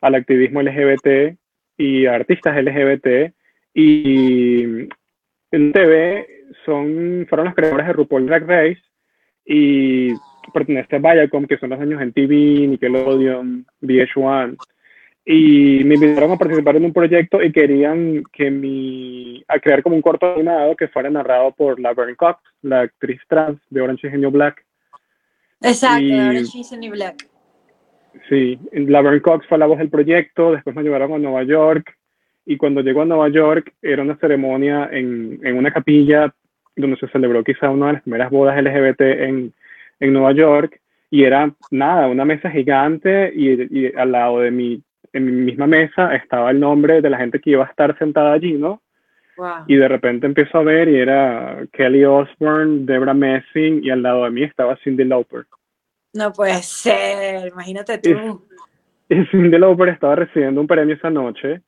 al 0.00 0.14
activismo 0.14 0.62
LGBT 0.62 1.36
y 1.76 2.06
a 2.06 2.14
artistas 2.14 2.56
LGBT. 2.62 3.32
Y 3.74 4.88
el 5.50 5.72
TV 5.72 6.26
son, 6.64 7.26
fueron 7.28 7.46
los 7.46 7.54
creadores 7.54 7.86
de 7.86 7.92
RuPaul 7.92 8.26
Drag 8.26 8.46
Race 8.46 8.82
y 9.44 10.12
pertenece 10.52 10.96
a 10.96 10.98
Viacom, 10.98 11.46
que 11.46 11.58
son 11.58 11.70
los 11.70 11.80
años 11.80 12.00
en 12.02 12.12
TV, 12.12 12.34
Nickelodeon, 12.68 13.66
VH1. 13.80 14.56
Y 15.24 15.84
me 15.84 15.94
invitaron 15.94 16.32
a 16.32 16.36
participar 16.36 16.76
en 16.76 16.84
un 16.84 16.92
proyecto 16.92 17.40
y 17.42 17.52
querían 17.52 18.24
que 18.32 18.50
mi, 18.50 19.44
a 19.46 19.60
crear 19.60 19.82
como 19.82 19.94
un 19.94 20.02
corto 20.02 20.34
animado 20.34 20.74
que 20.74 20.88
fuera 20.88 21.10
narrado 21.10 21.52
por 21.52 21.78
Laverne 21.78 22.16
Cox, 22.16 22.40
la 22.62 22.80
actriz 22.80 23.20
trans 23.28 23.60
de 23.70 23.80
Orange 23.80 24.08
is 24.08 24.12
the 24.12 24.18
New 24.18 24.32
Black. 24.32 24.64
Exacto, 25.60 26.04
y, 26.04 26.12
Orange 26.12 26.58
is 26.58 26.70
the 26.70 26.76
New 26.76 26.90
Black. 26.90 27.28
Sí, 28.28 28.58
Laverne 28.72 29.22
Cox 29.22 29.46
fue 29.46 29.58
la 29.58 29.66
voz 29.66 29.78
del 29.78 29.90
proyecto, 29.90 30.52
después 30.52 30.74
me 30.74 30.82
llevaron 30.82 31.12
a 31.12 31.18
Nueva 31.18 31.44
York 31.44 31.96
y 32.44 32.56
cuando 32.56 32.80
llegó 32.80 33.02
a 33.02 33.06
Nueva 33.06 33.28
York 33.28 33.72
era 33.80 34.02
una 34.02 34.16
ceremonia 34.16 34.88
en, 34.90 35.38
en 35.44 35.56
una 35.56 35.72
capilla 35.72 36.34
donde 36.74 36.96
se 36.96 37.08
celebró 37.08 37.44
quizá 37.44 37.70
una 37.70 37.88
de 37.88 37.92
las 37.94 38.02
primeras 38.02 38.30
bodas 38.30 38.60
LGBT 38.60 39.00
en, 39.00 39.52
en 40.00 40.12
Nueva 40.12 40.32
York 40.32 40.80
y 41.10 41.24
era 41.24 41.54
nada, 41.70 42.08
una 42.08 42.24
mesa 42.24 42.50
gigante 42.50 43.32
y, 43.34 43.80
y 43.80 43.92
al 43.94 44.12
lado 44.12 44.40
de 44.40 44.50
mi 44.50 44.82
en 45.12 45.24
mi 45.26 45.32
misma 45.32 45.66
mesa 45.66 46.14
estaba 46.14 46.50
el 46.50 46.60
nombre 46.60 47.00
de 47.00 47.10
la 47.10 47.18
gente 47.18 47.40
que 47.40 47.50
iba 47.50 47.64
a 47.64 47.68
estar 47.68 47.96
sentada 47.98 48.32
allí, 48.32 48.52
¿no? 48.54 48.80
Wow. 49.36 49.64
Y 49.66 49.76
de 49.76 49.88
repente 49.88 50.26
empiezo 50.26 50.58
a 50.58 50.62
ver 50.62 50.88
y 50.88 50.96
era 50.96 51.64
Kelly 51.72 52.04
Osbourne, 52.04 52.84
Debra 52.84 53.14
Messing 53.14 53.82
y 53.82 53.90
al 53.90 54.02
lado 54.02 54.24
de 54.24 54.30
mí 54.30 54.42
estaba 54.42 54.76
Cindy 54.84 55.04
Lauper. 55.04 55.46
No 56.12 56.32
puede 56.32 56.62
ser, 56.62 57.48
imagínate 57.48 57.98
tú. 57.98 58.42
Y, 59.08 59.14
y 59.14 59.26
Cindy 59.30 59.58
Lauper 59.58 59.88
estaba 59.88 60.16
recibiendo 60.16 60.60
un 60.60 60.66
premio 60.66 60.94
esa 60.94 61.10
noche 61.10 61.62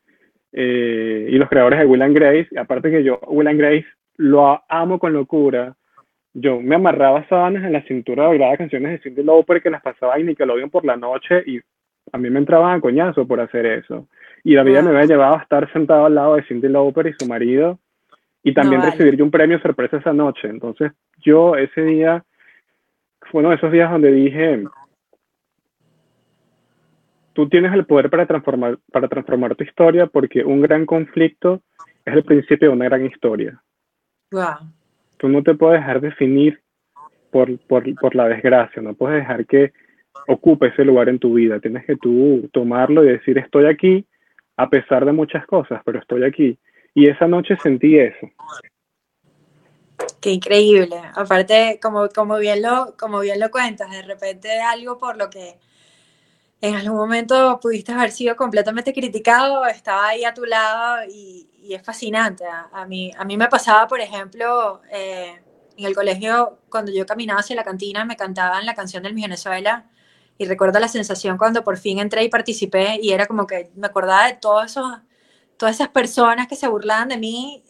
eh, 0.57 1.29
y 1.31 1.37
los 1.37 1.49
creadores 1.49 1.81
de 1.81 1.87
Will 1.87 2.03
and 2.03 2.15
Grace, 2.15 2.49
y 2.53 2.59
aparte 2.59 2.89
que 2.89 3.03
yo 3.03 3.19
Will 3.27 3.49
and 3.49 3.59
Grace 3.59 3.87
lo 4.17 4.63
amo 4.69 5.01
con 5.01 5.13
locura, 5.13 5.75
yo 6.33 6.61
me 6.61 6.77
amarraba 6.77 7.27
sábanas 7.29 7.65
en 7.65 7.73
la 7.73 7.83
cintura 7.83 8.29
bailaba 8.29 8.57
canciones 8.57 8.93
de 8.93 8.99
Cindy 8.99 9.25
Lauper 9.25 9.61
que 9.61 9.71
las 9.71 9.83
pasaba 9.83 10.17
en 10.17 10.27
Nickelodeon 10.27 10.71
por 10.71 10.85
la 10.85 10.97
noche 10.97 11.43
y 11.45 11.61
a 12.13 12.19
mí 12.19 12.31
me 12.31 12.39
entraban 12.39 12.77
a 12.77 12.81
coñazo 12.81 13.27
por 13.27 13.41
hacer 13.41 13.67
eso. 13.67 14.09
Y 14.43 14.55
la 14.55 14.63
vida 14.63 14.83
me 14.83 14.91
había 14.91 15.07
llevado 15.07 15.37
a 15.37 15.43
estar 15.43 15.73
sentado 15.73 16.07
al 16.07 16.15
lado 16.15 16.37
de 16.37 16.45
Cindy 16.45 16.69
Lauper 16.69 17.07
y 17.07 17.15
su 17.19 17.27
marido 17.27 17.79
y 18.43 18.53
también 18.53 18.81
No, 18.81 18.87
vale. 18.87 18.93
recibir 18.93 19.17
yo 19.17 19.25
un 19.25 19.31
premio 19.31 19.59
sorpresa 19.61 19.97
esa 19.97 20.13
noche. 20.13 20.49
Entonces 20.49 20.93
yo 21.19 21.57
ese 21.57 21.83
día 21.83 22.25
fue 23.31 23.41
uno 23.41 23.51
de 23.51 23.57
esos 23.57 23.73
días 23.73 23.91
donde 23.91 24.13
dije, 24.13 24.65
tú 27.33 27.49
tienes 27.49 27.73
el 27.73 27.87
poder 27.87 28.11
para 28.11 28.27
transformar, 28.27 28.79
para 28.93 29.09
transformar 29.09 29.57
tu 29.57 29.65
historia 29.65 30.07
porque 30.07 30.45
un 30.45 30.61
gran 30.61 30.85
conflicto 30.85 31.63
es 32.05 32.15
el 32.15 32.25
principio 32.25 32.69
de 32.69 32.75
una 32.75 32.85
gran 32.85 33.07
historia. 33.07 33.63
Wow. 34.31 34.71
Tú 35.17 35.29
no 35.29 35.43
te 35.43 35.55
puedes 35.55 35.81
dejar 35.81 36.01
definir 36.01 36.61
por, 37.31 37.59
por, 37.67 37.83
por 37.95 38.15
la 38.15 38.29
desgracia, 38.29 38.83
no 38.83 38.95
puedes 38.95 39.21
dejar 39.21 39.47
que 39.47 39.73
ocupe 40.27 40.69
ese 40.69 40.85
lugar 40.85 41.09
en 41.09 41.19
tu 41.19 41.35
vida. 41.35 41.61
Tienes 41.61 41.85
que 41.85 41.97
tú 41.97 42.49
tomarlo 42.53 43.05
y 43.05 43.09
decir, 43.09 43.39
estoy 43.39 43.67
aquí 43.67 44.07
a 44.57 44.69
pesar 44.69 45.05
de 45.05 45.13
muchas 45.13 45.47
cosas, 45.47 45.83
pero 45.85 45.99
estoy 45.99 46.25
aquí. 46.25 46.59
Y 46.95 47.09
esa 47.09 47.27
noche 47.27 47.57
sentí 47.63 47.99
eso. 47.99 48.29
Qué 50.21 50.31
increíble. 50.31 50.97
Aparte, 51.15 51.79
como, 51.83 52.09
como, 52.09 52.39
bien 52.39 52.63
lo, 52.63 52.95
como 52.97 53.21
bien 53.21 53.41
lo 53.41 53.51
cuentas, 53.51 53.91
de 53.91 54.03
repente 54.03 54.61
algo 54.61 54.99
por 54.99 55.17
lo 55.17 55.29
que 55.29 55.59
en 56.61 56.77
algún 56.77 56.97
momento 56.97 57.59
pudiste 57.61 57.93
haber 57.93 58.11
sido 58.11 58.37
completamente 58.37 58.93
criticado, 58.93 59.67
estaba 59.67 60.09
ahí 60.09 60.25
a 60.25 60.33
tu 60.33 60.45
lado 60.45 61.05
y, 61.13 61.49
y 61.63 61.75
es 61.75 61.83
fascinante. 61.83 62.45
A, 62.47 62.87
mí, 62.87 63.11
a 63.17 63.25
mí 63.25 63.37
me 63.37 63.49
pasaba, 63.49 63.87
por 63.87 64.01
ejemplo, 64.01 64.81
eh, 64.91 65.41
en 65.77 65.85
el 65.85 65.95
colegio, 65.95 66.61
cuando 66.71 66.93
yo 66.93 67.05
caminaba 67.05 67.41
hacia 67.41 67.57
la 67.57 67.65
cantina, 67.65 68.05
me 68.05 68.17
cantaban 68.17 68.65
la 68.65 68.75
canción 68.75 69.03
del 69.03 69.15
Mi 69.15 69.23
Venezuela 69.23 69.91
y 70.39 70.47
recuerdo 70.47 70.81
la 70.81 70.89
sensación 70.89 71.39
cuando 71.39 71.63
por 71.65 71.77
fin 71.79 71.99
entré 71.99 72.25
y 72.25 72.29
participé 72.29 72.99
y 73.01 73.13
era 73.13 73.27
como 73.27 73.47
que 73.47 73.71
me 73.77 73.87
acordaba 73.87 74.27
de 74.27 74.35
todos 74.35 74.67
esos, 74.67 74.99
todas 75.57 75.77
esas 75.77 75.89
personas 75.89 76.49
que 76.49 76.57
se 76.57 76.69
burlaban 76.69 77.09
de 77.09 77.19
mí 77.19 77.65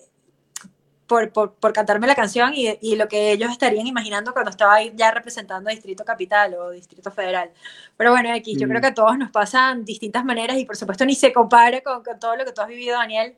por, 1.07 1.33
por, 1.33 1.55
por 1.55 1.72
cantarme 1.72 2.07
la 2.07 2.14
canción 2.14 2.55
y, 2.55 2.79
y, 2.81 2.96
lo 2.96 3.09
que 3.09 3.33
ellos 3.33 3.50
estarían 3.50 3.87
imaginando 3.87 4.33
cuando 4.33 4.50
estaba 4.50 4.74
ahí 4.74 4.92
ya 4.96 5.11
representando 5.11 5.68
Distrito 5.70 6.05
Capital 6.05 6.55
o 6.55 6.70
Distrito 6.70 7.11
Federal. 7.11 7.50
Pero 7.96 8.11
bueno, 8.11 8.31
mm. 8.31 8.59
yo 8.59 8.68
creo 8.68 8.81
que 8.81 8.87
a 8.88 8.94
todos 8.94 9.18
nos 9.18 9.31
pasan 9.31 9.85
distintas 9.85 10.24
maneras 10.24 10.57
y 10.57 10.64
por 10.64 10.77
supuesto 10.77 11.05
ni 11.05 11.14
se 11.14 11.33
compara 11.33 11.83
con, 11.83 12.03
con 12.03 12.18
todo 12.18 12.37
lo 12.37 12.44
que 12.44 12.53
tú 12.53 12.62
has 12.62 12.68
vivido, 12.68 12.96
Daniel, 12.96 13.37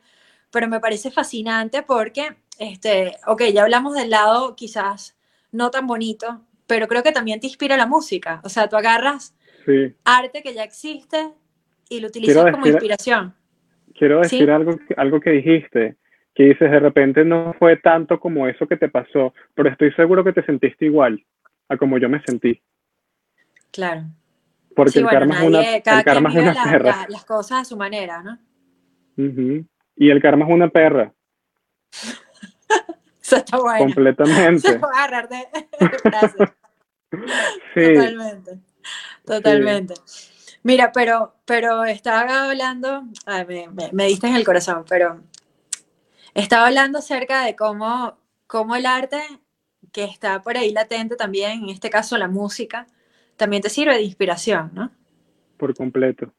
pero 0.50 0.68
me 0.68 0.80
parece 0.80 1.10
fascinante 1.10 1.82
porque, 1.82 2.36
este, 2.58 3.16
ok, 3.26 3.42
ya 3.52 3.62
hablamos 3.62 3.94
del 3.94 4.10
lado 4.10 4.54
quizás 4.54 5.16
no 5.52 5.70
tan 5.70 5.86
bonito, 5.86 6.42
pero 6.66 6.88
creo 6.88 7.02
que 7.02 7.12
también 7.12 7.40
te 7.40 7.46
inspira 7.46 7.76
la 7.76 7.86
música. 7.86 8.40
O 8.44 8.48
sea, 8.48 8.68
tú 8.68 8.76
agarras 8.76 9.36
sí. 9.64 9.94
arte 10.04 10.42
que 10.42 10.54
ya 10.54 10.64
existe 10.64 11.32
y 11.88 12.00
lo 12.00 12.08
utilizas 12.08 12.50
como 12.50 12.66
inspiración. 12.66 13.34
Quiero 13.94 14.20
decir 14.20 14.44
¿Sí? 14.44 14.50
algo, 14.50 14.78
algo 14.96 15.20
que 15.20 15.30
dijiste, 15.30 15.96
que 16.34 16.44
dices, 16.44 16.70
de 16.70 16.80
repente 16.80 17.24
no 17.24 17.54
fue 17.58 17.76
tanto 17.76 18.20
como 18.20 18.46
eso 18.46 18.66
que 18.66 18.76
te 18.76 18.88
pasó, 18.88 19.32
pero 19.54 19.70
estoy 19.70 19.92
seguro 19.92 20.22
que 20.22 20.32
te 20.32 20.44
sentiste 20.44 20.84
igual 20.84 21.24
a 21.68 21.76
como 21.76 21.98
yo 21.98 22.08
me 22.08 22.22
sentí. 22.22 22.60
Claro. 23.72 24.02
Porque 24.74 24.92
sí, 24.92 24.98
el 24.98 25.04
bueno, 25.04 25.20
karma 25.20 25.34
nadie, 25.34 25.46
es 25.46 25.82
una, 25.86 25.98
el 25.98 26.04
karma 26.04 26.28
es 26.28 26.36
una 26.36 26.54
la, 26.54 26.64
perra. 26.64 26.84
La, 26.84 27.06
las 27.08 27.24
cosas 27.24 27.62
a 27.62 27.64
su 27.64 27.76
manera, 27.76 28.22
¿no? 28.22 28.38
Uh 29.16 29.22
-huh. 29.22 29.66
Y 29.96 30.10
el 30.10 30.20
karma 30.20 30.44
es 30.44 30.52
una 30.52 30.68
perra. 30.68 31.12
Completamente. 33.78 34.60
Se 34.68 34.78
puede 34.78 34.94
agarrar 34.94 35.28
de, 35.28 35.46
sí. 37.74 37.94
Totalmente. 37.94 38.58
Totalmente. 39.24 39.94
Sí. 40.04 40.58
Mira, 40.62 40.90
pero, 40.92 41.34
pero 41.44 41.84
estaba 41.84 42.48
hablando, 42.50 43.04
ay, 43.24 43.46
me, 43.46 43.68
me, 43.68 43.90
me, 43.92 44.06
diste 44.06 44.26
en 44.26 44.34
el 44.34 44.44
corazón, 44.44 44.84
pero 44.88 45.20
estaba 46.34 46.66
hablando 46.66 46.98
acerca 46.98 47.44
de 47.44 47.54
cómo, 47.54 48.18
cómo 48.46 48.74
el 48.74 48.84
arte, 48.84 49.20
que 49.92 50.04
está 50.04 50.42
por 50.42 50.56
ahí 50.56 50.72
latente 50.72 51.14
también, 51.14 51.64
en 51.64 51.68
este 51.68 51.88
caso 51.88 52.18
la 52.18 52.28
música, 52.28 52.86
también 53.36 53.62
te 53.62 53.70
sirve 53.70 53.94
de 53.94 54.02
inspiración, 54.02 54.70
¿no? 54.74 54.90
Por 55.56 55.74
completo. 55.74 56.32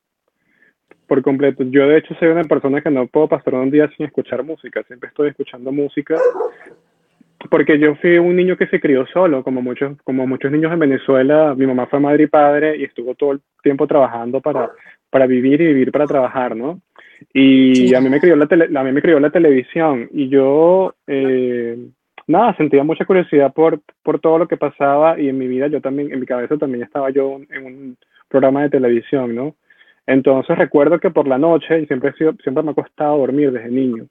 Por 1.08 1.22
completo. 1.22 1.64
Yo 1.64 1.88
de 1.88 2.00
hecho 2.00 2.14
soy 2.20 2.28
una 2.28 2.44
persona 2.44 2.82
que 2.82 2.92
no 2.92 3.08
puedo 3.08 3.30
pasar 3.30 3.56
un 3.56 3.72
día 3.72 3.90
sin 3.96 4.08
escuchar 4.08 4.44
música. 4.44 4.84
Siempre 4.84 5.10
estoy 5.10 5.30
escuchando 5.30 5.72
música 5.72 6.16
porque 7.50 7.80
yo 7.80 7.96
fui 7.96 8.18
un 8.18 8.36
niño 8.36 8.58
que 8.58 8.68
se 8.68 8.80
crió 8.80 9.06
solo, 9.08 9.44
como 9.44 9.62
muchos, 9.62 9.98
como 10.04 10.28
muchos 10.28 10.52
niños 10.52 10.72
en 10.72 10.80
Venezuela. 10.80 11.56
Mi 11.56 11.66
mamá 11.66 11.88
fue 11.88 12.00
madre 12.00 12.24
y 12.24 12.28
padre 12.28 12.78
y 12.78 12.84
estuvo 12.84 13.16
todo 13.16 13.34
el 13.34 13.42
tiempo 13.64 13.88
trabajando 13.88 14.42
para, 14.42 14.72
para 15.10 15.28
vivir 15.28 15.62
y 15.62 15.68
vivir 15.68 15.92
para 15.92 16.06
trabajar, 16.06 16.56
¿no? 16.56 16.82
Y 17.34 17.94
a, 17.96 18.02
mí 18.02 18.10
me 18.10 18.20
crió 18.20 18.36
la 18.36 18.46
a 18.46 18.84
mí 18.84 18.92
me 18.92 19.02
crió 19.02 19.20
la 19.20 19.32
televisión 19.32 20.08
y 20.12 20.30
yo, 20.30 20.96
eh, 21.08 21.78
nada, 22.28 22.56
sentía 22.56 22.84
mucha 22.84 23.06
curiosidad 23.06 23.54
por, 23.54 23.82
por 24.04 24.20
todo 24.20 24.38
lo 24.38 24.48
que 24.48 24.58
pasaba 24.58 25.20
y 25.20 25.30
en 25.30 25.38
mi 25.38 25.48
vida 25.48 25.68
yo 25.68 25.82
también, 25.82 26.12
en 26.12 26.20
mi 26.20 26.26
cabeza 26.26 26.58
también 26.58 26.84
estaba 26.84 27.10
yo 27.10 27.40
en 27.50 27.66
un 27.66 27.98
programa 28.28 28.64
de 28.64 28.70
televisión, 28.70 29.34
¿no? 29.34 29.56
Entonces 30.06 30.58
recuerdo 30.58 31.00
que 31.00 31.10
por 31.10 31.28
la 31.28 31.38
noche, 31.38 31.82
y 31.82 31.86
siempre, 31.86 32.14
sido, 32.14 32.34
siempre 32.42 32.64
me 32.64 32.72
ha 32.72 32.76
costado 32.76 33.18
dormir 33.18 33.52
desde 33.52 33.70
niño, 33.70 34.08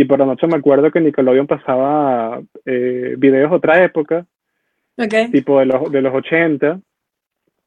y 0.00 0.04
por 0.06 0.18
la 0.18 0.24
noche 0.24 0.46
me 0.46 0.56
acuerdo 0.56 0.90
que 0.90 0.98
Nickelodeon 0.98 1.46
pasaba 1.46 2.40
eh, 2.64 3.16
videos 3.18 3.50
de 3.50 3.56
otra 3.56 3.84
época, 3.84 4.24
tipo 5.30 5.58
de 5.58 5.66
los, 5.66 5.92
de 5.92 6.00
los 6.00 6.14
80, 6.14 6.80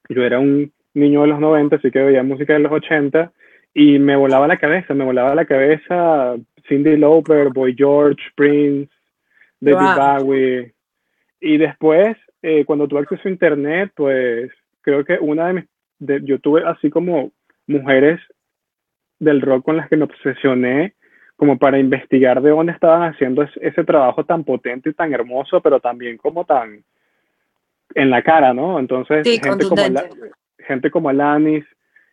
yo 0.09 0.23
era 0.23 0.39
un 0.39 0.71
niño 0.95 1.21
de 1.21 1.27
los 1.27 1.39
90, 1.39 1.75
así 1.75 1.91
que 1.91 2.01
veía 2.01 2.23
música 2.23 2.53
de 2.53 2.59
los 2.59 2.71
80, 2.71 3.31
y 3.75 3.99
me 3.99 4.15
volaba 4.15 4.47
la 4.47 4.57
cabeza, 4.57 4.95
me 4.95 5.05
volaba 5.05 5.35
la 5.35 5.45
cabeza 5.45 6.35
Cindy 6.67 6.97
Lauper, 6.97 7.49
Boy 7.49 7.75
George, 7.77 8.23
Prince, 8.35 8.91
David 9.59 10.23
Bowie. 10.23 10.73
Y 11.39 11.57
después, 11.57 12.17
eh, 12.41 12.65
cuando 12.65 12.87
tuve 12.87 13.01
acceso 13.01 13.27
a 13.27 13.31
internet, 13.31 13.91
pues 13.95 14.49
creo 14.81 15.05
que 15.05 15.19
una 15.21 15.47
de 15.47 15.53
mis, 15.53 15.65
yo 16.23 16.39
tuve 16.39 16.63
así 16.65 16.89
como 16.89 17.31
mujeres 17.67 18.19
del 19.19 19.39
rock 19.39 19.65
con 19.65 19.77
las 19.77 19.87
que 19.87 19.97
me 19.97 20.05
obsesioné, 20.05 20.95
como 21.35 21.57
para 21.57 21.79
investigar 21.79 22.41
de 22.41 22.51
dónde 22.51 22.73
estaban 22.73 23.11
haciendo 23.11 23.43
ese, 23.43 23.83
trabajo 23.83 24.23
tan 24.23 24.43
potente 24.43 24.89
y 24.89 24.93
tan 24.93 25.13
hermoso, 25.13 25.61
pero 25.61 25.79
también 25.79 26.17
como 26.17 26.45
tan 26.45 26.83
en 27.95 28.09
la 28.09 28.21
cara, 28.21 28.53
¿no? 28.53 28.79
Entonces, 28.79 29.23
gente, 29.23 29.67
como 29.67 29.83
gente 30.59 30.91
como 30.91 31.09
Alanis 31.09 31.65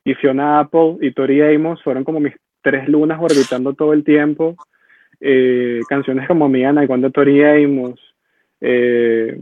y 0.05 0.15
Fiona 0.15 0.61
Apple 0.61 0.97
y 1.01 1.13
Tori 1.13 1.43
Amos 1.43 1.83
fueron 1.83 2.05
como 2.05 2.21
mis 2.21 2.35
tres 2.63 2.89
lunas 2.89 3.19
orbitando 3.21 3.75
todo 3.75 3.93
el 3.93 4.05
tiempo. 4.05 4.57
Eh, 5.21 5.81
canciones 5.89 6.27
como 6.27 6.49
Miana 6.49 6.85
y 6.85 6.87
cuando 6.87 7.11
Tori 7.11 7.45
Amos, 7.45 8.01
eh, 8.61 9.39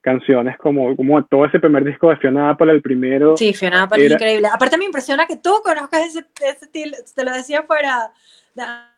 canciones 0.00 0.56
como, 0.58 0.96
como 0.96 1.24
todo 1.24 1.44
ese 1.44 1.60
primer 1.60 1.84
disco 1.84 2.10
de 2.10 2.16
Fiona 2.16 2.50
Apple, 2.50 2.72
el 2.72 2.82
primero. 2.82 3.36
Sí, 3.36 3.52
Fiona 3.52 3.82
Apple 3.82 4.06
es 4.06 4.12
increíble. 4.12 4.48
Aparte 4.52 4.78
me 4.78 4.84
impresiona 4.86 5.26
que 5.26 5.36
tú 5.36 5.60
conozcas 5.62 6.06
ese, 6.06 6.26
ese 6.40 6.64
estilo, 6.64 6.96
te 7.14 7.24
lo 7.24 7.32
decía 7.32 7.62
fuera, 7.62 8.12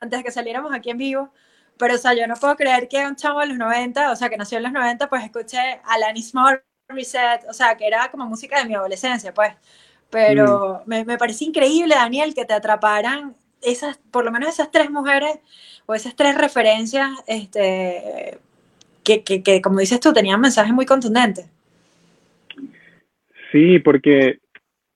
antes 0.01 0.19
de 0.19 0.25
que 0.25 0.31
saliéramos 0.31 0.73
aquí 0.73 0.91
en 0.91 0.99
vivo, 0.99 1.33
pero 1.77 1.95
o 1.95 1.99
sea, 1.99 2.15
yo 2.15 2.27
no 2.27 2.35
puedo 2.37 2.55
creer 2.57 2.89
que 2.89 3.07
un 3.07 3.17
chavo 3.17 3.41
de 3.41 3.47
los 3.47 3.59
90, 3.59 4.13
o 4.13 4.17
sea, 4.17 4.29
que 4.29 4.37
nació 4.37 4.59
en 4.59 4.65
los 4.65 4.73
90, 4.73 5.09
pues 5.09 5.25
escuché 5.25 5.81
Alanis 5.85 6.33
Morissette, 6.35 7.49
o 7.49 7.53
sea, 7.53 7.77
que 7.77 7.87
era 7.87 8.11
como 8.11 8.27
música 8.27 8.59
de 8.59 8.67
mi 8.67 8.75
adolescencia, 8.75 9.35
pues. 9.35 9.53
Pero 10.11 10.83
mm. 10.85 10.89
me, 10.89 11.05
me 11.05 11.19
parece 11.19 11.45
increíble, 11.45 11.95
Daniel, 11.95 12.35
que 12.35 12.45
te 12.45 12.55
atraparan 12.55 13.35
esas, 13.63 13.99
por 14.11 14.25
lo 14.25 14.31
menos 14.31 14.51
esas 14.51 14.71
tres 14.71 14.91
mujeres 14.91 15.39
o 15.87 15.95
esas 15.95 16.15
tres 16.15 16.37
referencias, 16.37 17.11
este, 17.27 18.39
que, 19.05 19.23
que, 19.23 19.43
que, 19.43 19.61
como 19.61 19.81
dices 19.81 20.01
tú, 20.01 20.13
tenían 20.13 20.41
mensajes 20.41 20.73
muy 20.73 20.87
contundentes. 20.87 21.51
Sí, 23.51 23.79
porque 23.81 24.39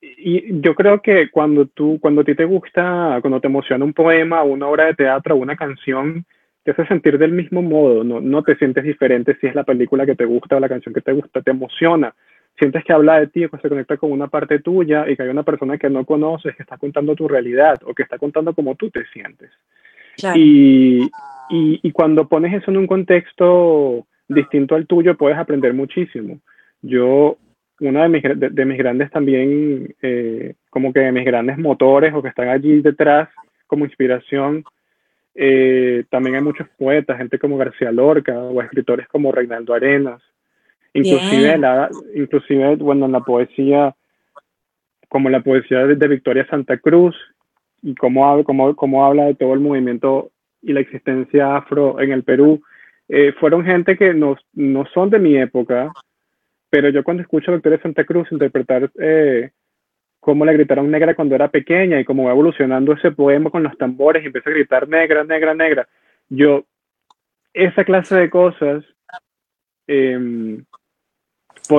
y 0.01 0.61
yo 0.61 0.75
creo 0.75 1.01
que 1.03 1.31
cuando 1.31 1.67
tú, 1.67 1.99
cuando 2.01 2.23
a 2.23 2.25
ti 2.25 2.35
te 2.35 2.45
gusta, 2.45 3.19
cuando 3.21 3.41
te 3.41 3.49
emociona 3.49 3.85
un 3.85 3.93
poema, 3.93 4.43
una 4.43 4.67
obra 4.67 4.87
de 4.87 4.95
teatro, 4.95 5.37
una 5.37 5.57
canción, 5.57 6.25
te 6.63 6.73
hace 6.73 6.87
sentir 6.87 7.19
del 7.19 7.33
mismo 7.33 7.63
modo, 7.63 8.03
no, 8.03 8.21
no 8.21 8.43
te 8.43 8.57
sientes 8.57 8.85
diferente 8.85 9.37
si 9.41 9.47
es 9.47 9.55
la 9.55 9.65
película 9.65 10.07
que 10.07 10.17
te 10.17 10.25
gusta 10.25 10.57
o 10.57 10.61
la 10.61 10.69
canción 10.69 10.95
que 10.95 11.01
te 11.01 11.13
gusta, 11.13 11.43
te 11.43 11.51
emociona, 11.51 12.15
sientes 12.59 12.83
que 12.85 12.93
habla 12.93 13.21
de 13.21 13.29
ti, 13.29 13.47
que 13.49 13.59
se 13.59 13.69
conecta 13.69 13.97
con 13.97 14.11
una 14.13 14.29
parte 14.29 14.59
tuya 14.61 15.09
y 15.09 15.17
que 15.17 15.23
hay 15.23 15.29
una 15.29 15.43
persona 15.43 15.79
que 15.79 15.91
no 15.91 16.05
conoces, 16.05 16.57
que 16.57 16.63
está 16.63 16.77
contando 16.77 17.15
tu 17.15 17.29
realidad 17.29 17.81
o 17.85 17.95
que 17.95 18.03
está 18.03 18.19
contando 18.19 18.55
cómo 18.55 18.75
tú 18.75 18.91
te 18.91 19.05
sientes. 19.13 19.51
Y, 20.35 21.03
y, 21.51 21.81
y, 21.83 21.93
cuando 21.93 22.29
pones 22.29 22.55
eso 22.55 22.71
en 22.71 22.79
un 22.79 22.87
contexto 22.87 24.07
distinto 24.29 24.75
al 24.75 24.87
tuyo, 24.87 25.17
puedes 25.17 25.39
aprender 25.39 25.75
muchísimo. 25.75 26.41
Yo, 26.83 27.37
una 27.81 28.03
de 28.05 28.09
mis, 28.09 28.23
de, 28.23 28.65
mis 28.65 28.79
grandes 28.79 29.11
también, 29.11 29.95
eh, 30.03 30.55
como 30.71 30.93
que 30.93 31.13
mis 31.13 31.25
grandes 31.25 31.59
motores 31.59 32.15
o 32.15 32.23
que 32.23 32.29
están 32.29 32.49
allí 32.49 32.81
detrás 32.81 33.29
como 33.67 33.85
inspiración, 33.85 34.65
eh, 35.35 36.05
también 36.11 36.37
hay 36.37 36.43
muchos 36.43 36.67
poetas, 36.79 37.19
gente 37.19 37.39
como 37.39 37.59
García 37.59 37.93
Lorca 37.93 38.39
o 38.39 38.63
escritores 38.63 39.07
como 39.09 39.33
Reinaldo 39.33 39.75
Arenas. 39.75 40.23
Inclusive, 40.95 41.59
la, 41.59 41.91
inclusive, 42.15 42.77
bueno, 42.77 43.05
en 43.05 43.13
la 43.13 43.21
poesía, 43.21 43.95
como 45.09 45.29
la 45.29 45.41
poesía 45.41 45.87
de, 45.87 45.95
de 45.95 46.09
Victoria 46.09 46.47
Santa 46.49 46.79
Cruz, 46.79 47.15
y 47.83 47.95
cómo, 47.95 48.43
cómo, 48.45 48.75
cómo 48.75 49.05
habla 49.05 49.25
de 49.25 49.35
todo 49.35 49.55
el 49.55 49.61
movimiento 49.61 50.31
y 50.63 50.73
la 50.73 50.81
existencia 50.81 51.57
afro 51.57 52.01
en 52.01 52.13
el 52.13 52.25
Perú, 52.25 52.63
eh, 53.09 53.33
fueron 53.39 53.65
gente 53.65 53.97
que 53.97 54.13
no, 54.15 54.37
no 54.53 54.85
son 54.87 55.11
de 55.11 55.19
mi 55.19 55.37
época, 55.37 55.93
pero 56.71 56.89
yo 56.89 57.05
cuando 57.05 57.23
escucho 57.23 57.51
a 57.51 57.55
Victoria 57.55 57.81
Santa 57.81 58.05
Cruz 58.05 58.31
interpretar 58.33 58.91
eh, 58.99 59.51
cómo 60.19 60.45
le 60.45 60.55
gritaron 60.55 60.91
negra 60.91 61.15
cuando 61.15 61.37
era 61.37 61.49
pequeña 61.49 62.01
y 62.01 62.05
cómo 62.05 62.25
va 62.25 62.33
evolucionando 62.33 62.93
ese 62.93 63.13
poema 63.13 63.51
con 63.51 63.63
los 63.63 63.79
tambores 63.79 64.23
y 64.23 64.27
empieza 64.27 64.51
a 64.51 64.55
gritar 64.55 64.89
negra, 64.89 65.23
negra, 65.23 65.55
negra, 65.55 65.89
yo, 66.29 66.65
esa 67.55 67.85
clase 67.85 68.17
de 68.17 68.31
cosas 68.31 68.85
em, 69.87 70.65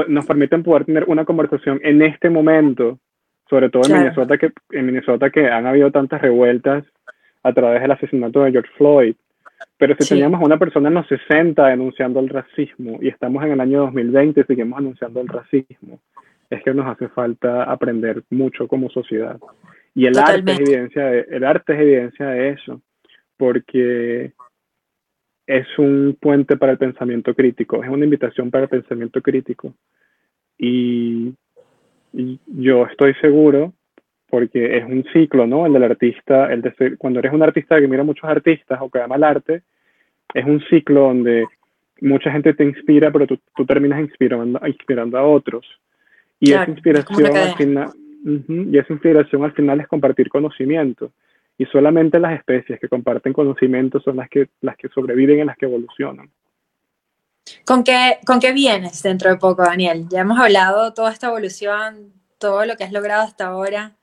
nos 0.07 0.25
permiten 0.25 0.63
poder 0.63 0.85
tener 0.85 1.03
una 1.07 1.25
conversación 1.25 1.79
en 1.83 2.01
este 2.01 2.29
momento 2.29 2.99
sobre 3.49 3.69
todo 3.69 3.83
en 3.85 3.99
Minnesota, 3.99 4.37
que, 4.37 4.51
en 4.71 4.85
Minnesota 4.85 5.29
que 5.29 5.47
han 5.47 5.65
habido 5.65 5.91
tantas 5.91 6.21
revueltas 6.21 6.83
a 7.43 7.53
través 7.53 7.81
del 7.81 7.91
asesinato 7.91 8.43
de 8.43 8.51
George 8.51 8.71
Floyd. 8.77 9.15
Pero 9.77 9.95
si 9.99 10.09
teníamos 10.09 10.41
una 10.43 10.57
persona 10.57 10.89
en 10.89 10.95
los 10.95 11.07
60 11.07 11.67
denunciando 11.67 12.19
el 12.19 12.29
racismo 12.29 12.99
y 13.01 13.07
estamos 13.07 13.43
en 13.43 13.51
el 13.51 13.59
año 13.59 13.81
2020 13.81 14.41
y 14.41 14.43
seguimos 14.43 14.77
anunciando 14.77 15.21
el 15.21 15.27
racismo, 15.27 15.99
es 16.49 16.63
que 16.63 16.73
nos 16.73 16.87
hace 16.87 17.07
falta 17.09 17.63
aprender 17.63 18.23
mucho 18.29 18.67
como 18.67 18.89
sociedad. 18.89 19.39
Y 19.93 20.05
el 20.05 20.17
arte, 20.17 20.51
es 20.51 20.59
evidencia 20.59 21.05
de, 21.05 21.25
el 21.31 21.43
arte 21.43 21.73
es 21.73 21.79
evidencia 21.79 22.27
de 22.27 22.49
eso, 22.49 22.81
porque 23.35 24.33
es 25.47 25.67
un 25.79 26.17
puente 26.19 26.57
para 26.57 26.73
el 26.73 26.77
pensamiento 26.77 27.33
crítico, 27.33 27.83
es 27.83 27.89
una 27.89 28.05
invitación 28.05 28.51
para 28.51 28.65
el 28.65 28.69
pensamiento 28.69 29.21
crítico. 29.21 29.73
Y 30.57 31.33
yo 32.13 32.85
estoy 32.85 33.13
seguro, 33.15 33.73
porque 34.29 34.77
es 34.77 34.85
un 34.85 35.05
ciclo, 35.13 35.47
¿no? 35.47 35.65
El 35.65 35.73
del 35.73 35.83
artista, 35.83 36.51
el 36.51 36.61
de 36.61 36.97
cuando 36.97 37.19
eres 37.19 37.33
un 37.33 37.43
artista 37.43 37.79
que 37.79 37.87
mira 37.87 38.03
muchos 38.03 38.29
artistas 38.29 38.79
o 38.81 38.89
que 38.89 39.01
ama 39.01 39.15
el 39.15 39.23
arte, 39.23 39.61
es 40.33 40.45
un 40.45 40.61
ciclo 40.69 41.01
donde 41.01 41.45
mucha 42.01 42.31
gente 42.31 42.53
te 42.53 42.63
inspira, 42.63 43.11
pero 43.11 43.25
tú, 43.27 43.39
tú 43.55 43.65
terminas 43.65 43.99
inspirando, 43.99 44.59
inspirando 44.67 45.17
a 45.17 45.23
otros. 45.23 45.65
Y 46.39 46.51
esa 46.51 46.69
inspiración 46.69 47.25
al 47.35 47.55
final, 47.55 47.89
y 48.47 48.77
esa 48.77 48.93
inspiración 48.93 49.43
al 49.43 49.53
final 49.53 49.79
es 49.79 49.87
compartir 49.87 50.29
conocimiento. 50.29 51.11
Y 51.57 51.65
solamente 51.65 52.19
las 52.19 52.37
especies 52.37 52.79
que 52.79 52.87
comparten 52.87 53.33
conocimiento 53.33 53.99
son 53.99 54.17
las 54.17 54.29
que, 54.29 54.49
las 54.61 54.77
que 54.77 54.89
sobreviven 54.89 55.39
y 55.39 55.45
las 55.45 55.57
que 55.57 55.65
evolucionan. 55.65 56.29
¿Con 57.65 57.83
qué, 57.83 58.19
¿Con 58.25 58.39
qué 58.39 58.51
vienes 58.51 59.01
dentro 59.03 59.29
de 59.29 59.37
poco, 59.37 59.63
Daniel? 59.63 60.05
Ya 60.09 60.21
hemos 60.21 60.39
hablado 60.39 60.93
toda 60.93 61.11
esta 61.11 61.27
evolución, 61.27 62.13
todo 62.37 62.65
lo 62.65 62.75
que 62.75 62.83
has 62.83 62.91
logrado 62.91 63.23
hasta 63.23 63.47
ahora. 63.47 63.95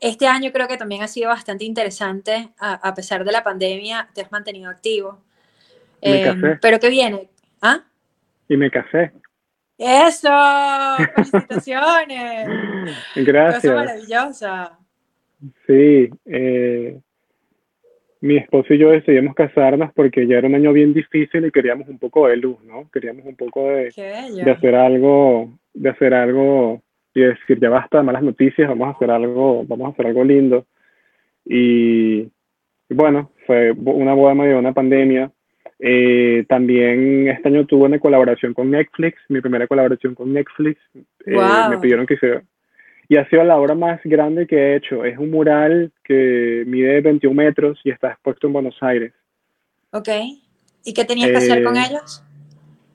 Este 0.00 0.26
año 0.26 0.50
creo 0.52 0.66
que 0.68 0.78
también 0.78 1.02
ha 1.02 1.08
sido 1.08 1.28
bastante 1.28 1.64
interesante, 1.64 2.50
a, 2.58 2.94
pesar 2.94 3.24
de 3.24 3.32
la 3.32 3.44
pandemia, 3.44 4.08
te 4.14 4.22
has 4.22 4.32
mantenido 4.32 4.70
activo. 4.70 5.22
Me 6.02 6.22
eh, 6.22 6.24
casé. 6.24 6.58
Pero 6.62 6.80
¿qué 6.80 6.88
viene? 6.88 7.28
¿Ah? 7.60 7.84
Y 8.48 8.56
me 8.56 8.70
casé. 8.70 9.12
¡Eso! 9.76 10.28
¡Felicitaciones! 11.14 12.48
Gracias. 13.16 13.62
Cosa 13.62 13.74
maravillosa. 13.74 14.78
Sí, 15.66 16.10
eh, 16.26 17.00
mi 18.20 18.36
esposo 18.36 18.74
y 18.74 18.78
yo 18.78 18.90
decidimos 18.90 19.34
casarnos 19.34 19.92
porque 19.94 20.26
ya 20.26 20.38
era 20.38 20.48
un 20.48 20.54
año 20.54 20.72
bien 20.72 20.92
difícil 20.92 21.46
y 21.46 21.50
queríamos 21.50 21.88
un 21.88 21.98
poco 21.98 22.28
de 22.28 22.36
luz, 22.36 22.62
¿no? 22.64 22.88
Queríamos 22.92 23.24
un 23.24 23.36
poco 23.36 23.70
de, 23.70 23.90
de 23.90 24.50
hacer 24.50 24.74
algo, 24.74 25.50
de 25.72 25.88
hacer 25.88 26.12
algo 26.12 26.82
y 27.14 27.22
decir, 27.22 27.58
ya 27.60 27.70
basta 27.70 27.98
de 27.98 28.04
malas 28.04 28.22
noticias, 28.22 28.68
vamos 28.68 28.88
a 28.88 28.90
hacer 28.92 29.10
algo, 29.10 29.64
vamos 29.66 29.88
a 29.88 29.92
hacer 29.92 30.06
algo 30.06 30.24
lindo. 30.24 30.66
Y, 31.44 32.28
bueno, 32.88 33.32
fue 33.46 33.72
una 33.72 34.14
boda 34.14 34.34
medio 34.34 34.58
una 34.58 34.72
pandemia. 34.72 35.30
Eh, 35.78 36.44
también 36.48 37.28
este 37.28 37.48
año 37.48 37.64
tuve 37.64 37.86
una 37.86 37.98
colaboración 37.98 38.52
con 38.52 38.70
Netflix, 38.70 39.18
mi 39.28 39.40
primera 39.40 39.66
colaboración 39.66 40.14
con 40.14 40.32
Netflix. 40.32 40.78
Eh, 41.24 41.36
me 41.70 41.78
pidieron 41.78 42.06
que 42.06 42.14
hiciera, 42.14 42.42
y 43.10 43.16
ha 43.16 43.28
sido 43.28 43.42
la 43.42 43.56
obra 43.56 43.74
más 43.74 44.00
grande 44.04 44.46
que 44.46 44.56
he 44.56 44.76
hecho. 44.76 45.04
Es 45.04 45.18
un 45.18 45.32
mural 45.32 45.90
que 46.04 46.62
mide 46.64 47.00
21 47.00 47.34
metros 47.34 47.80
y 47.82 47.90
está 47.90 48.12
expuesto 48.12 48.46
en 48.46 48.52
Buenos 48.52 48.76
Aires. 48.80 49.12
Ok. 49.90 50.08
¿Y 50.84 50.94
qué 50.94 51.04
tenías 51.04 51.32
que 51.32 51.38
hacer 51.38 51.64
con 51.64 51.76
eh, 51.76 51.86
ellos? 51.88 52.22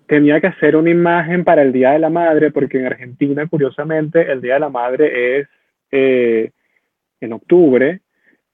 Tenía 0.08 0.39
que 0.39 0.47
hacer 0.47 0.78
una 0.78 0.89
imagen 0.89 1.43
para 1.43 1.63
el 1.63 1.73
Día 1.73 1.91
de 1.91 1.99
la 1.99 2.10
Madre, 2.10 2.49
porque 2.49 2.78
en 2.78 2.86
Argentina, 2.86 3.45
curiosamente, 3.45 4.32
el 4.32 4.39
Día 4.39 4.54
de 4.54 4.60
la 4.62 4.69
Madre 4.69 5.39
es 5.39 5.47
eh, 5.91 6.51
en 7.19 7.34
octubre 7.34 7.99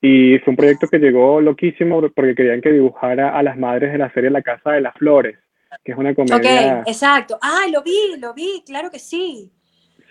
Y 0.01 0.39
fue 0.39 0.53
un 0.53 0.57
proyecto 0.57 0.87
que 0.87 0.97
llegó 0.97 1.41
loquísimo 1.41 2.01
porque 2.09 2.33
querían 2.33 2.61
que 2.61 2.71
dibujara 2.71 3.37
a 3.37 3.43
las 3.43 3.55
madres 3.55 3.91
de 3.91 3.99
la 3.99 4.11
serie 4.13 4.31
La 4.31 4.41
Casa 4.41 4.71
de 4.71 4.81
las 4.81 4.95
Flores, 4.95 5.37
que 5.83 5.91
es 5.91 5.97
una 5.99 6.15
comedia. 6.15 6.79
Ok, 6.79 6.87
exacto. 6.87 7.37
Ah, 7.39 7.67
lo 7.71 7.83
vi, 7.83 8.19
lo 8.19 8.33
vi, 8.33 8.63
claro 8.65 8.89
que 8.89 8.97
sí. 8.97 9.51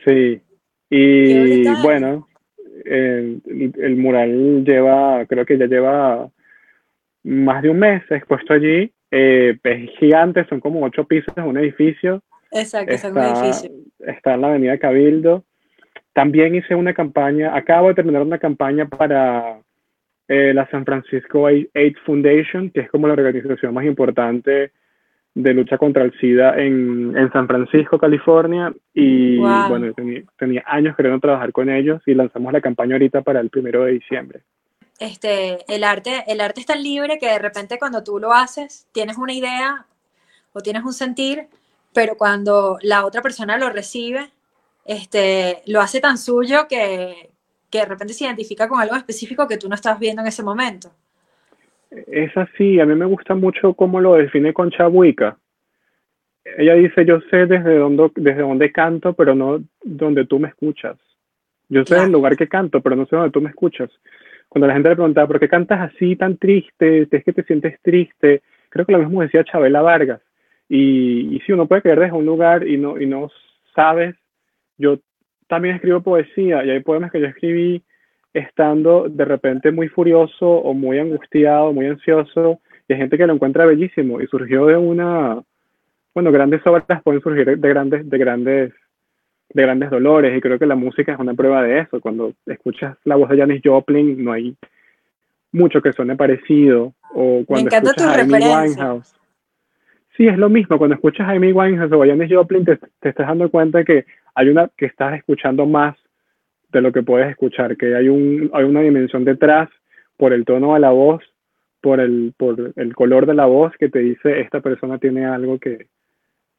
Sí. 0.05 0.41
Y 0.91 1.63
bueno, 1.83 2.27
el, 2.85 3.41
el, 3.79 3.97
mural 3.97 4.65
lleva, 4.65 5.25
creo 5.27 5.47
que 5.47 5.57
ya 5.57 5.67
lleva 5.67 6.29
más 7.23 7.63
de 7.63 7.71
un 7.71 7.79
mes 7.79 8.03
expuesto 8.11 8.53
allí. 8.53 8.93
Eh, 9.13 9.57
es 9.63 9.91
gigante, 9.99 10.45
son 10.47 10.61
como 10.61 10.85
ocho 10.85 11.05
pisos, 11.05 11.35
un 11.37 11.59
edificio. 11.59 12.23
Exacto, 12.51 12.93
es 12.93 13.05
un 13.05 13.19
edificio. 13.19 13.71
Está 14.01 14.35
en 14.35 14.41
la 14.41 14.49
avenida 14.49 14.79
Cabildo. 14.79 15.45
También 16.13 16.57
hice 16.57 16.75
una 16.75 16.93
campaña, 16.93 17.55
acabo 17.55 17.89
de 17.89 17.95
terminar 17.95 18.23
una 18.23 18.39
campaña 18.39 18.89
para 18.89 19.61
eh, 20.27 20.53
la 20.53 20.69
San 20.71 20.85
Francisco 20.85 21.47
AIDS 21.47 22.01
Foundation, 22.05 22.71
que 22.71 22.81
es 22.81 22.91
como 22.91 23.07
la 23.07 23.13
organización 23.13 23.75
más 23.75 23.85
importante 23.85 24.73
de 25.35 25.55
lucha 25.55 25.79
contra 25.79 26.05
el 26.05 26.13
SIDA 26.19 26.57
en, 26.59 27.17
en 27.17 27.33
San 27.33 27.47
Francisco, 27.47 27.99
California. 27.99 28.73
Y 28.93 29.39
bueno, 29.39 29.93
tenía, 29.95 30.23
tenía, 30.39 30.65
años 30.67 30.97
queriendo 30.97 31.21
trabajar 31.21 31.53
con 31.53 31.71
ellos 31.71 32.03
y 32.07 32.15
lanzamos 32.15 32.53
la 32.53 32.61
campaña 32.61 32.95
ahorita 32.95 33.23
para 33.23 33.41
el 33.41 33.51
primero 33.51 33.85
de 33.85 33.93
diciembre. 33.93 34.43
Este, 34.99 35.65
el, 35.73 35.85
arte, 35.85 36.25
el 36.27 36.41
arte 36.41 36.61
es 36.61 36.67
tan 36.67 36.83
libre 36.83 37.19
que 37.19 37.29
de 37.29 37.39
repente 37.39 37.79
cuando 37.79 38.05
tú 38.05 38.19
lo 38.19 38.33
haces, 38.33 38.87
tienes 38.93 39.17
una 39.17 39.33
idea 39.33 39.87
o 40.53 40.61
tienes 40.61 40.85
un 40.85 40.93
sentir, 40.93 41.47
pero 41.95 42.17
cuando 42.17 42.79
la 42.83 43.07
otra 43.07 43.23
persona 43.23 43.57
lo 43.57 43.71
recibe, 43.71 44.31
este, 44.85 45.63
lo 45.67 45.81
hace 45.81 46.01
tan 46.01 46.19
suyo 46.19 46.69
que, 46.69 47.31
que 47.71 47.79
de 47.79 47.87
repente 47.87 48.13
se 48.13 48.25
identifica 48.25 48.69
con 48.69 48.81
algo 48.81 48.97
específico 48.97 49.49
que 49.49 49.57
tú 49.57 49.69
no 49.69 49.75
estabas 49.75 50.01
viendo 50.01 50.21
en 50.21 50.29
ese 50.29 50.43
momento. 50.43 50.91
Es 51.91 52.37
así, 52.37 52.79
a 52.79 52.87
mí 52.87 52.95
me 52.95 53.05
gusta 53.05 53.35
mucho 53.35 53.75
cómo 53.75 54.01
lo 54.01 54.15
define 54.15 54.53
con 54.53 54.71
Chabuica. 54.71 55.37
Ella 56.45 56.75
dice, 56.75 57.05
yo 57.05 57.21
sé 57.31 57.47
desde 57.47 57.77
dónde, 57.77 58.11
desde 58.15 58.43
dónde 58.43 58.73
canto, 58.73 59.13
pero 59.13 59.35
no 59.35 59.63
donde 59.83 60.25
tú 60.27 60.39
me 60.39 60.49
escuchas. 60.49 60.97
Yo 61.69 61.85
sé 61.85 62.03
el 62.03 62.13
lugar 62.13 62.37
que 62.37 62.49
canto, 62.49 62.81
pero 62.81 62.97
no 62.97 63.07
sé 63.07 63.17
dónde 63.17 63.31
tú 63.31 63.41
me 63.41 63.51
escuchas. 63.51 63.91
Cuando 64.49 64.67
la 64.67 64.75
gente 64.75 64.89
le 64.89 64.97
preguntaba, 64.97 65.29
¿por 65.29 65.39
qué 65.39 65.49
cantas 65.49 65.93
así 65.93 66.17
tan 66.17 66.37
triste? 66.37 67.07
¿Es 67.11 67.25
que 67.25 67.33
te 67.33 67.45
sientes 67.45 67.81
triste? 67.83 68.43
Creo 68.69 68.87
que 68.87 68.93
lo 68.93 68.99
mismo 68.99 69.23
decía 69.23 69.45
Chabela 69.45 69.83
Vargas. 69.83 70.21
Y, 70.69 71.37
y 71.37 71.41
si 71.41 71.53
uno 71.53 71.67
puede 71.67 71.83
querer 71.83 72.01
desde 72.01 72.17
un 72.17 72.27
lugar 72.27 72.67
y 72.67 72.77
no, 72.77 73.01
y 73.01 73.07
no 73.07 73.31
sabes, 73.75 74.15
yo 74.79 74.99
también 75.49 75.77
escribo 75.77 76.01
poesía 76.01 76.65
y 76.65 76.71
hay 76.71 76.81
poemas 76.81 77.11
que 77.11 77.21
yo 77.21 77.27
escribí 77.27 77.83
estando 78.33 79.09
de 79.09 79.25
repente 79.25 79.73
muy 79.73 79.89
furioso 79.89 80.49
o 80.49 80.75
muy 80.75 80.99
angustiado, 80.99 81.73
muy 81.73 81.87
ansioso, 81.87 82.61
y 82.89 82.93
hay 82.93 82.99
gente 82.99 83.19
que 83.19 83.27
lo 83.27 83.35
encuentra 83.35 83.67
bellísimo 83.67 84.21
y 84.21 84.27
surgió 84.27 84.67
de 84.67 84.77
una, 84.77 85.43
bueno, 86.15 86.33
grandes 86.33 86.67
obras 86.67 86.85
pueden 87.03 87.21
surgir 87.21 87.59
de 87.59 87.69
grandes, 87.69 88.09
de 88.09 88.19
grandes, 88.19 88.73
de 89.53 89.63
grandes 89.63 89.91
dolores 89.91 90.37
y 90.37 90.41
creo 90.41 90.59
que 90.59 90.67
la 90.67 90.75
música 90.75 91.13
es 91.13 91.19
una 91.19 91.35
prueba 91.35 91.63
de 91.63 91.81
eso. 91.81 92.01
Cuando 92.01 92.33
escuchas 92.47 92.97
la 93.05 93.17
voz 93.17 93.29
de 93.31 93.39
Janis 93.39 93.63
Joplin 93.65 94.25
no 94.25 94.33
hay 94.33 94.57
mucho 95.53 95.81
que 95.81 95.93
suene 95.93 96.17
parecido 96.17 96.95
o 97.15 97.45
cuando 97.47 97.69
escuchas 97.69 98.03
a 98.03 98.21
Amy 98.21 98.33
Winehouse. 98.33 99.15
Sí, 100.17 100.27
es 100.27 100.39
lo 100.39 100.49
mismo. 100.49 100.77
Cuando 100.79 100.95
escuchas 100.95 101.29
a 101.29 101.33
Amy 101.33 101.53
Winehouse 101.53 101.93
o 101.93 102.03
a 102.03 102.07
Janis 102.07 102.33
Joplin 102.33 102.65
te, 102.65 102.77
te 102.77 103.09
estás 103.09 103.27
dando 103.27 103.51
cuenta 103.51 103.85
que 103.85 104.05
hay 104.35 104.49
una 104.49 104.69
que 104.77 104.87
estás 104.87 105.15
escuchando 105.15 105.67
más 105.67 105.97
de 106.73 106.81
lo 106.81 106.93
que 106.93 107.03
puedes 107.03 107.31
escuchar, 107.31 107.77
que 107.77 107.95
hay, 107.95 108.09
un, 108.09 108.51
hay 108.53 108.65
una 108.65 108.81
dimensión 108.81 109.25
detrás 109.25 109.69
por 110.17 110.33
el 110.33 110.45
tono 110.45 110.75
de 110.75 110.81
la 110.81 110.91
voz, 110.91 111.23
por 111.81 112.01
el, 112.01 112.35
por 112.37 112.73
el 112.77 112.95
color 112.95 113.27
de 113.27 113.35
la 113.35 113.47
voz 113.47 113.73
que 113.79 113.89
te 113.89 114.01
dice 114.01 114.41
esta 114.41 114.61
persona 114.61 114.99
tiene 114.99 115.25
algo 115.25 115.59
que, 115.59 115.87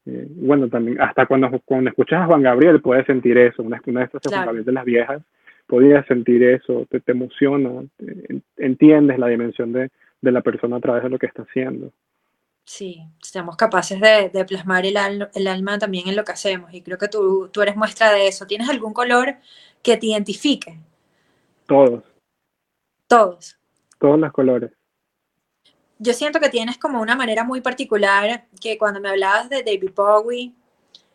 eh, 0.05 0.27
bueno, 0.29 0.67
también 0.67 0.99
hasta 0.99 1.25
cuando, 1.25 1.49
cuando 1.63 1.89
escuchas 1.89 2.21
a 2.21 2.25
Juan 2.25 2.41
Gabriel 2.41 2.81
puedes 2.81 3.05
sentir 3.05 3.37
eso, 3.37 3.61
una, 3.61 3.81
una 3.85 3.99
de 4.01 4.05
estas 4.07 4.21
Juan 4.25 4.45
Gabriel 4.45 4.65
de 4.65 4.71
las 4.71 4.85
viejas, 4.85 5.21
podías 5.67 6.05
sentir 6.07 6.43
eso, 6.43 6.85
te, 6.89 6.99
te 6.99 7.11
emociona, 7.11 7.69
entiendes 8.57 9.19
la 9.19 9.27
dimensión 9.27 9.71
de, 9.71 9.89
de 10.21 10.31
la 10.31 10.41
persona 10.41 10.77
a 10.77 10.81
través 10.81 11.03
de 11.03 11.09
lo 11.09 11.19
que 11.19 11.27
está 11.27 11.43
haciendo. 11.43 11.91
Sí, 12.63 13.01
seamos 13.21 13.57
capaces 13.57 13.99
de, 13.99 14.29
de 14.29 14.45
plasmar 14.45 14.85
el, 14.85 14.95
el, 15.33 15.47
alma 15.47 15.79
también 15.79 16.07
en 16.07 16.15
lo 16.15 16.23
que 16.23 16.31
hacemos 16.31 16.73
y 16.73 16.81
creo 16.81 16.97
que 16.97 17.07
tú, 17.07 17.49
tú 17.51 17.61
eres 17.61 17.75
muestra 17.75 18.11
de 18.13 18.27
eso. 18.27 18.45
¿Tienes 18.45 18.69
algún 18.69 18.93
color 18.93 19.35
que 19.81 19.97
te 19.97 20.07
identifique? 20.07 20.77
Todos. 21.65 22.03
Todos. 23.07 23.57
Todos 23.99 24.19
los 24.19 24.31
colores. 24.31 24.71
Yo 25.99 26.13
siento 26.13 26.39
que 26.39 26.49
tienes 26.49 26.77
como 26.77 27.01
una 27.01 27.15
manera 27.15 27.43
muy 27.43 27.61
particular 27.61 28.47
que 28.59 28.77
cuando 28.77 28.99
me 28.99 29.09
hablabas 29.09 29.49
de 29.49 29.63
David 29.63 29.91
Bowie, 29.95 30.53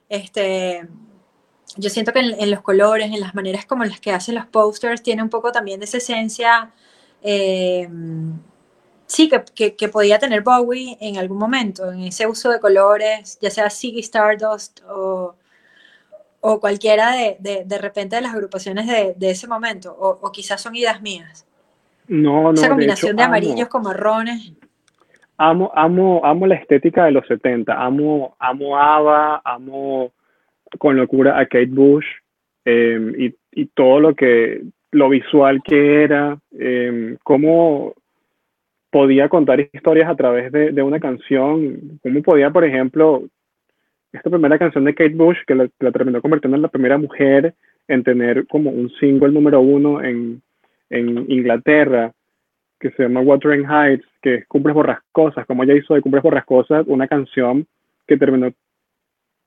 este, 0.08 0.88
yo 1.76 1.90
siento 1.90 2.12
que 2.12 2.20
en, 2.20 2.50
los 2.50 2.62
colores, 2.62 3.06
en 3.12 3.20
las 3.20 3.34
maneras 3.34 3.66
como 3.66 3.84
las 3.84 4.00
que 4.00 4.12
hacen 4.12 4.36
los 4.36 4.46
posters, 4.46 5.02
tiene 5.02 5.22
un 5.22 5.30
poco 5.30 5.50
también 5.52 5.80
de 5.80 5.86
esa 5.86 5.98
esencia, 5.98 6.70
eh, 7.22 7.88
sí, 9.06 9.28
que, 9.28 9.74
que, 9.74 9.88
podía 9.88 10.18
tener 10.18 10.42
Bowie 10.42 10.96
en 11.00 11.18
algún 11.18 11.38
momento, 11.38 11.90
en 11.90 12.04
ese 12.04 12.26
uso 12.26 12.50
de 12.50 12.60
colores, 12.60 13.38
ya 13.40 13.50
sea 13.50 13.70
Ziggy 13.70 14.00
Stardust 14.00 14.80
o 14.88 15.34
o 16.48 16.60
cualquiera 16.60 17.10
de, 17.10 17.36
de, 17.40 17.64
de, 17.64 17.78
repente 17.78 18.14
de 18.14 18.22
las 18.22 18.32
agrupaciones 18.32 18.86
de, 18.86 19.14
de 19.16 19.30
ese 19.30 19.48
momento, 19.48 19.92
o, 19.98 20.10
o, 20.22 20.30
quizás 20.30 20.62
son 20.62 20.76
ideas 20.76 21.02
mías. 21.02 21.44
No, 22.06 22.44
no. 22.44 22.52
Esa 22.52 22.68
combinación 22.68 23.16
de, 23.16 23.22
hecho, 23.22 23.28
amarillos 23.28 23.60
amo, 23.62 23.68
con 23.68 23.82
marrones. 23.82 24.52
Amo, 25.38 25.72
amo, 25.74 26.20
amo 26.24 26.46
la 26.46 26.54
estética 26.54 27.06
de 27.06 27.10
los 27.10 27.26
70, 27.26 27.72
amo, 27.72 28.36
amo 28.38 28.78
Ava, 28.78 29.42
amo 29.44 30.12
con 30.78 30.96
locura 30.96 31.36
a 31.36 31.46
Kate 31.46 31.66
Bush 31.66 32.06
eh, 32.64 33.12
y, 33.18 33.34
y, 33.60 33.66
todo 33.66 33.98
lo 33.98 34.14
que, 34.14 34.62
lo 34.92 35.08
visual 35.08 35.60
que 35.64 36.04
era, 36.04 36.38
eh, 36.56 37.16
cómo 37.24 37.92
podía 38.90 39.28
contar 39.28 39.58
historias 39.58 40.08
a 40.08 40.14
través 40.14 40.52
de, 40.52 40.70
de 40.70 40.82
una 40.82 41.00
canción, 41.00 41.98
cómo 42.04 42.22
podía, 42.22 42.50
por 42.50 42.64
ejemplo, 42.64 43.24
esta 44.12 44.30
primera 44.30 44.58
canción 44.58 44.84
de 44.84 44.94
Kate 44.94 45.14
Bush, 45.14 45.38
que 45.46 45.54
la, 45.54 45.68
la, 45.80 45.92
terminó 45.92 46.22
convirtiendo 46.22 46.56
en 46.56 46.62
la 46.62 46.68
primera 46.68 46.98
mujer 46.98 47.54
en 47.88 48.02
tener 48.02 48.46
como 48.46 48.70
un 48.70 48.90
single 48.98 49.30
número 49.30 49.60
uno 49.60 50.02
en, 50.02 50.42
en 50.90 51.30
Inglaterra, 51.30 52.12
que 52.78 52.90
se 52.90 53.04
llama 53.04 53.20
Wuthering 53.20 53.66
Heights, 53.68 54.06
que 54.22 54.34
es 54.36 54.46
Cumbres 54.46 54.74
Borrascosas, 54.74 55.46
como 55.46 55.62
ella 55.62 55.74
hizo 55.74 55.94
de 55.94 56.02
Cumbres 56.02 56.22
Borrascosas 56.22 56.86
una 56.86 57.08
canción 57.08 57.66
que 58.06 58.16
terminó 58.16 58.52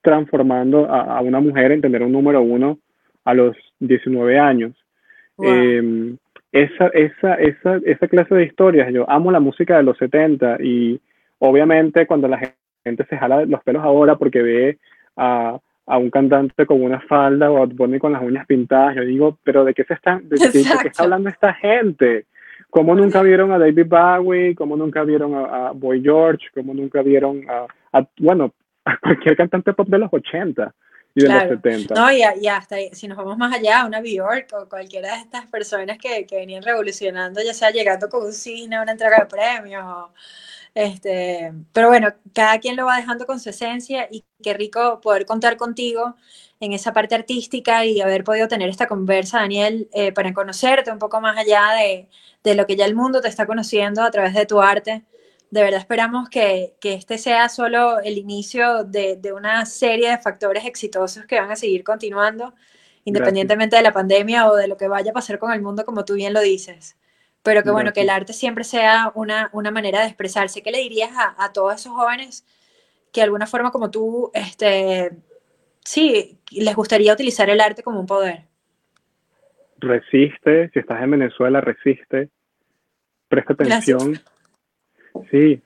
transformando 0.01 0.89
a, 0.89 1.17
a 1.17 1.21
una 1.21 1.39
mujer 1.39 1.71
en 1.71 1.81
tener 1.81 2.03
un 2.03 2.11
número 2.11 2.41
uno 2.41 2.79
a 3.25 3.33
los 3.33 3.55
19 3.79 4.39
años. 4.39 4.73
Wow. 5.37 5.47
Eh, 5.47 6.15
esa, 6.51 6.87
esa, 6.87 7.35
esa, 7.35 7.79
esa 7.85 8.07
clase 8.07 8.33
de 8.33 8.45
historias, 8.45 8.91
yo 8.91 9.09
amo 9.09 9.31
la 9.31 9.39
música 9.39 9.77
de 9.77 9.83
los 9.83 9.97
70 9.97 10.57
y 10.61 10.99
obviamente 11.37 12.07
cuando 12.07 12.27
la 12.27 12.39
gente 12.39 12.58
gente 12.83 13.05
se 13.05 13.17
jala 13.17 13.45
los 13.45 13.63
pelos 13.63 13.83
ahora 13.83 14.15
porque 14.15 14.41
ve 14.41 14.77
a, 15.15 15.59
a 15.85 15.97
un 15.97 16.09
cantante 16.09 16.65
con 16.65 16.81
una 16.81 17.01
falda 17.01 17.51
o 17.51 17.67
pone 17.69 17.99
con 17.99 18.13
las 18.13 18.21
uñas 18.21 18.45
pintadas. 18.45 18.95
Yo 18.95 19.01
digo, 19.03 19.37
pero 19.43 19.65
¿de 19.65 19.73
qué 19.73 19.83
se 19.83 19.93
está, 19.93 20.19
de, 20.21 20.37
de, 20.37 20.51
qué 20.51 20.87
está 20.87 21.03
hablando 21.03 21.29
esta 21.29 21.53
gente? 21.53 22.25
¿Cómo 22.69 22.93
nunca 22.95 23.21
vieron 23.23 23.51
a 23.51 23.57
David 23.57 23.87
Bowie? 23.87 24.55
¿Cómo 24.55 24.75
nunca 24.77 25.03
vieron 25.03 25.33
a, 25.33 25.69
a 25.69 25.71
Boy 25.71 26.01
George? 26.01 26.47
¿Cómo 26.53 26.73
nunca 26.73 27.01
vieron 27.01 27.43
a, 27.49 27.65
a, 27.97 28.07
bueno, 28.19 28.53
a 28.85 28.97
cualquier 28.97 29.35
cantante 29.35 29.73
pop 29.73 29.87
de 29.87 29.97
los 29.97 30.09
80? 30.11 30.73
y 31.15 31.21
de 31.21 31.25
claro. 31.25 31.53
los 31.53 31.61
70. 31.61 31.95
No, 31.95 32.11
y, 32.11 32.21
y, 32.41 32.47
hasta 32.47 32.77
si 32.91 33.07
nos 33.07 33.17
vamos 33.17 33.37
más 33.37 33.53
allá, 33.53 33.85
una 33.85 34.01
Bjork 34.01 34.47
o 34.53 34.69
cualquiera 34.69 35.15
de 35.15 35.21
estas 35.21 35.47
personas 35.47 35.97
que, 35.97 36.25
que 36.25 36.37
venían 36.37 36.63
revolucionando, 36.63 37.41
ya 37.41 37.53
sea 37.53 37.71
llegando 37.71 38.09
con 38.09 38.25
un 38.25 38.33
cine, 38.33 38.79
una 38.81 38.91
entrega 38.91 39.21
de 39.21 39.25
premios, 39.25 39.83
o, 39.83 40.11
este, 40.75 41.53
pero 41.73 41.87
bueno, 41.89 42.13
cada 42.33 42.59
quien 42.59 42.75
lo 42.75 42.85
va 42.85 42.97
dejando 42.97 43.25
con 43.25 43.39
su 43.39 43.49
esencia 43.49 44.07
y 44.11 44.23
qué 44.41 44.53
rico 44.53 45.01
poder 45.01 45.25
contar 45.25 45.57
contigo 45.57 46.15
en 46.59 46.73
esa 46.73 46.93
parte 46.93 47.15
artística 47.15 47.85
y 47.85 48.01
haber 48.01 48.23
podido 48.23 48.47
tener 48.47 48.69
esta 48.69 48.87
conversa, 48.87 49.39
Daniel, 49.39 49.89
eh, 49.93 50.11
para 50.11 50.33
conocerte 50.33 50.91
un 50.91 50.99
poco 50.99 51.21
más 51.21 51.37
allá 51.37 51.71
de, 51.77 52.09
de, 52.43 52.55
lo 52.55 52.67
que 52.67 52.75
ya 52.75 52.85
el 52.85 52.95
mundo 52.95 53.21
te 53.21 53.29
está 53.29 53.45
conociendo 53.45 54.03
a 54.03 54.11
través 54.11 54.33
de 54.33 54.45
tu 54.45 54.61
arte. 54.61 55.03
De 55.51 55.63
verdad 55.63 55.79
esperamos 55.79 56.29
que, 56.29 56.75
que 56.79 56.93
este 56.93 57.17
sea 57.17 57.49
solo 57.49 57.99
el 58.01 58.17
inicio 58.17 58.83
de, 58.83 59.15
de, 59.17 59.33
una 59.33 59.65
serie 59.65 60.11
de 60.11 60.17
factores 60.19 60.65
exitosos 60.65 61.25
que 61.25 61.39
van 61.39 61.51
a 61.51 61.55
seguir 61.55 61.83
continuando, 61.83 62.53
independientemente 63.05 63.75
Gracias. 63.75 63.83
de 63.83 63.89
la 63.89 63.93
pandemia 63.93 64.49
o 64.51 64.55
de 64.55 64.67
lo 64.67 64.77
que 64.77 64.87
vaya 64.87 65.11
a 65.11 65.13
pasar 65.13 65.39
con 65.39 65.51
el 65.51 65.61
mundo, 65.61 65.85
como 65.85 66.05
tú 66.05 66.13
bien 66.15 66.33
lo 66.33 66.41
dices 66.41 66.98
pero 67.43 67.63
que 67.63 67.71
bueno, 67.71 67.93
que 67.93 68.01
el 68.01 68.09
arte 68.09 68.33
siempre 68.33 68.63
sea 68.63 69.11
una, 69.15 69.49
una 69.53 69.71
manera 69.71 70.01
de 70.01 70.07
expresarse. 70.07 70.61
¿Qué 70.61 70.71
le 70.71 70.79
dirías 70.79 71.11
a, 71.15 71.35
a, 71.43 71.53
todos 71.53 71.75
esos 71.75 71.93
jóvenes 71.93 72.45
que 73.11 73.21
de 73.21 73.25
alguna 73.25 73.47
forma 73.47 73.71
como 73.71 73.89
tú, 73.89 74.31
este, 74.33 75.11
sí, 75.83 76.37
les 76.51 76.75
gustaría 76.75 77.13
utilizar 77.13 77.49
el 77.49 77.61
arte 77.61 77.83
como 77.83 77.99
un 77.99 78.05
poder? 78.05 78.43
Resiste, 79.77 80.69
si 80.73 80.79
estás 80.79 81.01
en 81.01 81.11
Venezuela, 81.11 81.61
resiste. 81.61 82.29
presta 83.29 83.53
atención. 83.53 84.19
Sí, 85.31 85.61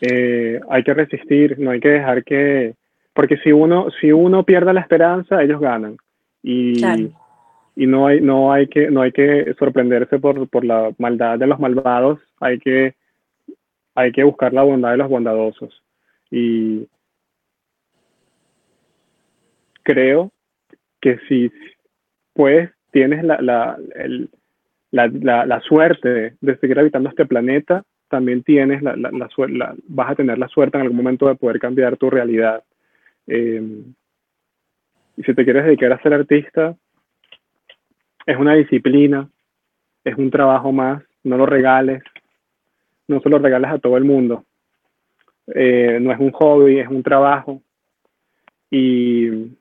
eh, 0.00 0.60
hay 0.70 0.82
que 0.82 0.94
resistir, 0.94 1.58
no 1.58 1.70
hay 1.70 1.80
que 1.80 1.88
dejar 1.88 2.24
que, 2.24 2.74
porque 3.12 3.36
si 3.38 3.52
uno, 3.52 3.88
si 4.00 4.12
uno 4.12 4.44
pierde 4.44 4.72
la 4.72 4.80
esperanza, 4.80 5.42
ellos 5.42 5.60
ganan. 5.60 5.96
Y, 6.42 6.82
y 7.74 7.86
no 7.86 8.06
hay, 8.06 8.20
no 8.20 8.52
hay 8.52 8.66
que, 8.66 8.90
no 8.90 9.02
hay 9.02 9.12
que 9.12 9.54
sorprenderse 9.58 10.18
por, 10.18 10.48
por 10.48 10.64
la 10.64 10.92
maldad 10.98 11.38
de 11.38 11.46
los 11.46 11.58
malvados, 11.58 12.20
hay 12.40 12.58
que, 12.58 12.94
hay 13.94 14.12
que 14.12 14.24
buscar 14.24 14.52
la 14.52 14.62
bondad 14.62 14.90
de 14.90 14.98
los 14.98 15.08
bondadosos. 15.08 15.82
Y 16.30 16.86
creo 19.82 20.30
que 21.00 21.18
si 21.28 21.50
pues 22.34 22.70
tienes 22.90 23.24
la, 23.24 23.40
la, 23.40 23.78
la, 24.90 25.44
la, 25.44 25.60
suerte 25.60 26.36
de, 26.40 26.56
seguir 26.58 26.78
habitando 26.78 27.08
este 27.08 27.26
planeta, 27.26 27.82
también 28.08 28.42
tienes 28.42 28.82
la, 28.82 28.94
la, 28.96 29.74
vas 29.88 30.10
a 30.10 30.14
tener 30.14 30.38
la 30.38 30.48
suerte 30.48 30.76
en 30.76 30.82
algún 30.82 30.96
momento 30.96 31.26
de 31.26 31.34
poder 31.34 31.58
cambiar 31.58 31.96
tu 31.96 32.10
realidad. 32.10 32.62
Eh, 33.26 33.82
y 35.16 35.22
si 35.22 35.34
te 35.34 35.44
quieres 35.44 35.64
dedicar 35.64 35.92
a 35.92 36.02
ser 36.02 36.14
artista, 36.14 36.76
es 38.26 38.36
una 38.36 38.54
disciplina, 38.54 39.28
es 40.04 40.16
un 40.16 40.30
trabajo 40.30 40.72
más, 40.72 41.02
no 41.24 41.36
lo 41.36 41.46
regales, 41.46 42.02
no 43.08 43.20
se 43.20 43.28
lo 43.28 43.38
regales 43.38 43.70
a 43.70 43.78
todo 43.78 43.96
el 43.96 44.04
mundo. 44.04 44.44
Eh, 45.54 45.98
no 46.00 46.12
es 46.12 46.18
un 46.18 46.30
hobby, 46.32 46.78
es 46.78 46.88
un 46.88 47.02
trabajo. 47.02 47.62
Y 48.70 49.52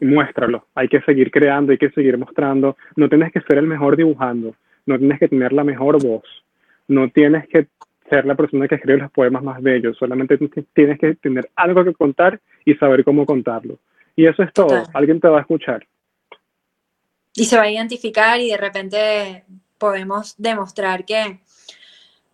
muéstralo. 0.00 0.66
Hay 0.74 0.88
que 0.88 1.00
seguir 1.02 1.30
creando, 1.30 1.72
hay 1.72 1.78
que 1.78 1.90
seguir 1.90 2.16
mostrando. 2.18 2.76
No 2.96 3.08
tienes 3.08 3.32
que 3.32 3.40
ser 3.40 3.58
el 3.58 3.66
mejor 3.66 3.96
dibujando, 3.96 4.54
no 4.84 4.98
tienes 4.98 5.18
que 5.18 5.28
tener 5.28 5.52
la 5.52 5.64
mejor 5.64 6.02
voz, 6.02 6.24
no 6.88 7.08
tienes 7.08 7.48
que 7.48 7.68
ser 8.08 8.24
la 8.24 8.34
persona 8.34 8.68
que 8.68 8.76
escribe 8.76 8.98
los 8.98 9.10
poemas 9.10 9.42
más 9.42 9.60
bellos, 9.60 9.96
solamente 9.96 10.38
tienes 10.72 10.98
que 10.98 11.14
tener 11.16 11.48
algo 11.56 11.84
que 11.84 11.92
contar 11.92 12.38
y 12.64 12.74
saber 12.74 13.02
cómo 13.02 13.26
contarlo. 13.26 13.78
Y 14.14 14.26
eso 14.26 14.42
es 14.42 14.52
todo, 14.52 14.84
alguien 14.94 15.20
te 15.20 15.28
va 15.28 15.38
a 15.38 15.40
escuchar. 15.40 15.84
Y 17.36 17.44
se 17.44 17.56
va 17.58 17.64
a 17.64 17.70
identificar 17.70 18.40
y 18.40 18.48
de 18.48 18.56
repente 18.56 19.44
podemos 19.78 20.34
demostrar 20.38 21.04
que, 21.04 21.42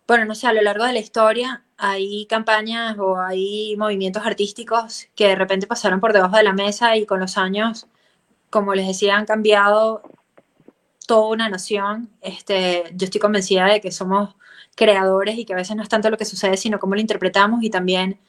bueno, 0.07 0.23
no 0.25 0.33
sé, 0.33 0.47
a 0.47 0.53
lo 0.53 0.61
largo 0.61 0.85
de 0.85 0.93
la 0.93 0.99
historia 0.99 1.65
hay 1.77 2.25
campañas 2.27 2.97
o 2.97 3.19
hay 3.19 3.75
movimientos 3.77 4.25
artísticos 4.25 5.07
que 5.13 5.27
de 5.27 5.35
repente 5.35 5.67
pasaron 5.67 5.99
por 5.99 6.13
debajo 6.13 6.37
de 6.37 6.43
la 6.43 6.53
mesa 6.53 6.95
y 6.95 7.05
con 7.05 7.19
los 7.19 7.37
años, 7.37 7.87
como 8.49 8.73
les 8.75 8.87
decía, 8.87 9.17
han 9.17 9.25
cambiado 9.25 10.03
toda 11.05 11.27
una 11.27 11.49
nación. 11.49 12.09
Este, 12.21 12.85
yo 12.95 13.05
estoy 13.05 13.19
convencida 13.19 13.65
de 13.65 13.81
que 13.81 13.91
somos 13.91 14.35
creadores 14.75 15.37
y 15.37 15.45
que 15.45 15.53
a 15.53 15.57
veces 15.57 15.75
no 15.75 15.83
es 15.83 15.89
tanto 15.89 16.09
lo 16.09 16.17
que 16.17 16.25
sucede, 16.25 16.55
sino 16.55 16.79
cómo 16.79 16.95
lo 16.95 17.01
interpretamos 17.01 17.61
y 17.63 17.69
también, 17.69 18.19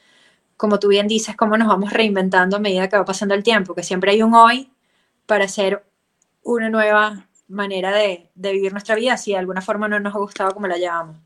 como 0.56 0.80
tú 0.80 0.88
bien 0.88 1.06
dices, 1.08 1.37
cómo 1.37 1.56
nos 1.56 1.68
vamos 1.68 1.92
reinventando 1.92 2.56
a 2.56 2.60
medida 2.60 2.88
que 2.88 2.96
va 2.96 3.04
pasando 3.04 3.34
el 3.34 3.44
tiempo, 3.44 3.74
que 3.76 3.84
siempre 3.84 4.10
hay 4.12 4.22
un 4.22 4.34
hoy 4.34 4.72
para 5.26 5.44
hacer 5.44 5.84
una 6.44 6.70
nueva 6.70 7.26
manera 7.48 7.92
de, 7.92 8.30
de 8.35 8.52
vivir 8.52 8.72
nuestra 8.72 8.94
vida 8.94 9.16
si 9.16 9.33
de 9.33 9.38
alguna 9.38 9.61
forma 9.61 9.88
no 9.88 10.00
nos 10.00 10.14
ha 10.14 10.18
gustado 10.18 10.52
como 10.52 10.66
la 10.66 10.76
llevamos. 10.76 11.18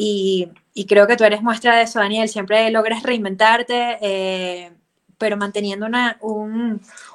Y, 0.00 0.52
creo 0.88 1.08
que 1.08 1.16
tú 1.16 1.24
eres 1.24 1.42
muestra 1.42 1.76
de 1.76 1.82
eso, 1.82 1.98
Daniel. 1.98 2.28
Siempre 2.28 2.70
logras 2.70 3.02
reinventarte, 3.02 3.98
eh, 4.00 4.72
pero 5.18 5.36
manteniendo 5.36 5.86
una, 5.86 6.20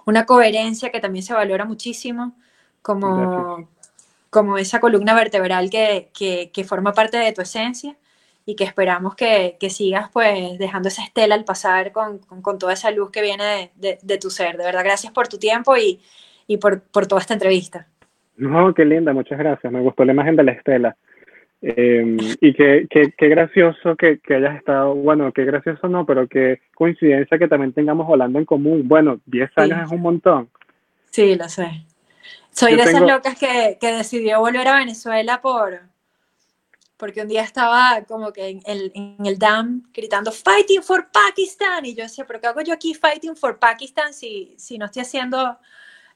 una 0.05 0.25
coherencia 0.25 0.91
que 0.91 0.99
también 0.99 1.23
se 1.23 1.33
valora 1.33 1.63
muchísimo, 1.63 2.35
como, 2.81 3.69
como 4.29 4.57
esa 4.57 4.81
columna 4.81 5.15
vertebral 5.15 5.69
que, 5.69 6.11
que, 6.13 6.63
forma 6.65 6.91
parte 6.91 7.17
de 7.17 7.31
tu 7.31 7.41
esencia 7.41 7.95
y 8.45 8.55
que 8.57 8.65
esperamos 8.65 9.15
que, 9.15 9.55
que, 9.61 9.69
sigas 9.69 10.09
pues 10.11 10.57
dejando 10.59 10.89
esa 10.89 11.03
estela 11.03 11.35
al 11.35 11.45
pasar 11.45 11.93
con, 11.93 12.19
con, 12.19 12.59
toda 12.59 12.73
esa 12.73 12.91
luz 12.91 13.11
que 13.11 13.21
viene 13.21 13.71
de, 13.75 13.97
de, 14.01 14.17
tu 14.17 14.29
ser. 14.29 14.57
De 14.57 14.65
verdad, 14.65 14.83
gracias 14.83 15.13
por 15.13 15.29
tu 15.29 15.37
tiempo 15.39 15.77
y, 15.77 16.01
y 16.47 16.57
por, 16.57 16.81
por, 16.81 17.07
toda 17.07 17.21
esta 17.21 17.33
entrevista. 17.33 17.87
No, 18.37 18.73
qué 18.73 18.85
linda, 18.85 19.13
muchas 19.13 19.37
gracias. 19.37 19.71
Me 19.71 19.81
gustó 19.81 20.05
la 20.05 20.13
imagen 20.13 20.35
de 20.35 20.43
la 20.43 20.51
estela. 20.51 20.95
Em, 21.61 22.17
y 22.41 22.53
qué, 22.53 22.87
qué, 22.89 23.29
gracioso 23.29 23.95
que, 23.95 24.19
que, 24.19 24.35
hayas 24.35 24.57
estado, 24.57 24.95
bueno, 24.95 25.31
qué 25.31 25.45
gracioso 25.45 25.87
no, 25.87 26.05
pero 26.05 26.27
qué 26.27 26.59
coincidencia 26.75 27.39
que 27.39 27.47
también 27.47 27.71
tengamos 27.71 28.05
Holanda 28.09 28.37
en 28.37 28.45
común. 28.45 28.85
Bueno, 28.85 29.21
10 29.27 29.49
años 29.55 29.85
es 29.85 29.91
un 29.91 30.01
montón. 30.01 30.49
Sí, 31.09 31.35
lo 31.35 31.47
sé. 31.47 31.85
Soy 32.51 32.75
de 32.75 32.83
esas 32.83 33.01
locas 33.01 33.39
que, 33.39 33.77
que, 33.79 33.93
decidió 33.93 34.39
volver 34.39 34.67
a 34.67 34.77
Venezuela 34.77 35.41
por 35.41 35.79
porque 36.97 37.21
un 37.21 37.27
día 37.27 37.41
estaba 37.41 38.03
como 38.07 38.31
que 38.31 38.47
en 38.47 38.61
el, 38.65 38.91
en 38.95 39.25
el 39.25 39.37
DAM 39.37 39.83
gritando 39.93 40.31
Fighting 40.31 40.83
for 40.83 41.09
Pakistan 41.11 41.85
y 41.85 41.95
yo 41.95 42.03
decía, 42.03 42.25
pero 42.25 42.39
¿qué 42.39 42.47
hago 42.47 42.61
yo 42.61 42.73
aquí 42.73 42.93
Fighting 42.93 43.35
for 43.35 43.59
Pakistan 43.59 44.13
si, 44.13 44.53
si 44.57 44.77
no 44.77 44.85
estoy 44.85 45.01
haciendo 45.01 45.57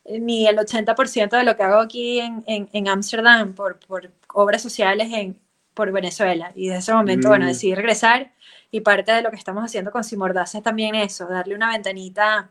ni 0.08 0.48
el 0.48 0.58
80% 0.58 1.38
de 1.38 1.44
lo 1.44 1.56
que 1.56 1.64
hago 1.64 1.82
aquí 1.82 2.20
en 2.20 2.88
Ámsterdam 2.88 3.54
por, 3.54 3.80
por, 3.80 4.12
obras 4.34 4.62
sociales 4.62 5.10
en, 5.12 5.38
por 5.78 5.92
Venezuela. 5.92 6.52
Y 6.56 6.68
desde 6.68 6.80
ese 6.80 6.94
momento, 6.94 7.30
bueno, 7.30 7.46
mm. 7.46 7.50
decidí 7.50 7.76
regresar 7.76 8.32
y 8.72 8.82
parte 8.82 9.12
de 9.12 9.22
lo 9.22 9.30
que 9.30 9.38
estamos 9.38 9.64
haciendo 9.64 9.92
con 9.92 10.04
Simordaza 10.04 10.58
es 10.58 10.64
también 10.64 10.96
eso, 10.96 11.28
darle 11.28 11.56
una 11.56 11.72
ventanita 11.72 12.50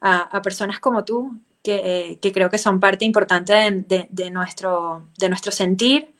a, 0.00 0.42
personas 0.42 0.80
como 0.80 1.04
tú, 1.04 1.38
que, 1.62 2.18
que, 2.20 2.32
creo 2.32 2.50
que 2.50 2.58
son 2.58 2.80
parte 2.80 3.04
importante 3.04 3.52
de, 3.52 4.08
de, 4.10 4.30
nuestro, 4.30 5.08
de 5.18 5.28
nuestro 5.28 5.52
sentir. 5.52 6.14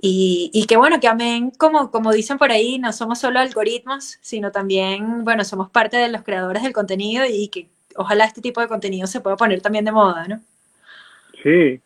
Y, 0.00 0.50
y, 0.52 0.66
que 0.66 0.76
bueno, 0.76 0.98
que 1.00 1.08
amén, 1.08 1.50
como, 1.56 1.90
como 1.90 2.12
dicen 2.12 2.36
por 2.36 2.50
ahí, 2.50 2.78
no 2.78 2.92
somos 2.92 3.20
solo 3.20 3.38
algoritmos, 3.38 4.18
sino 4.20 4.50
también, 4.50 5.24
bueno, 5.24 5.44
somos 5.44 5.70
parte 5.70 5.96
de 5.96 6.08
los 6.08 6.22
creadores 6.22 6.62
del 6.62 6.72
contenido 6.72 7.24
y 7.24 7.48
que 7.48 7.70
ojalá 7.96 8.24
este 8.24 8.40
tipo 8.40 8.60
de 8.60 8.68
contenido 8.68 9.06
se 9.06 9.20
pueda 9.20 9.36
poner 9.36 9.60
también 9.60 9.84
de 9.84 9.92
moda, 9.92 10.26
¿no? 10.28 10.40
Sí, 11.42 11.80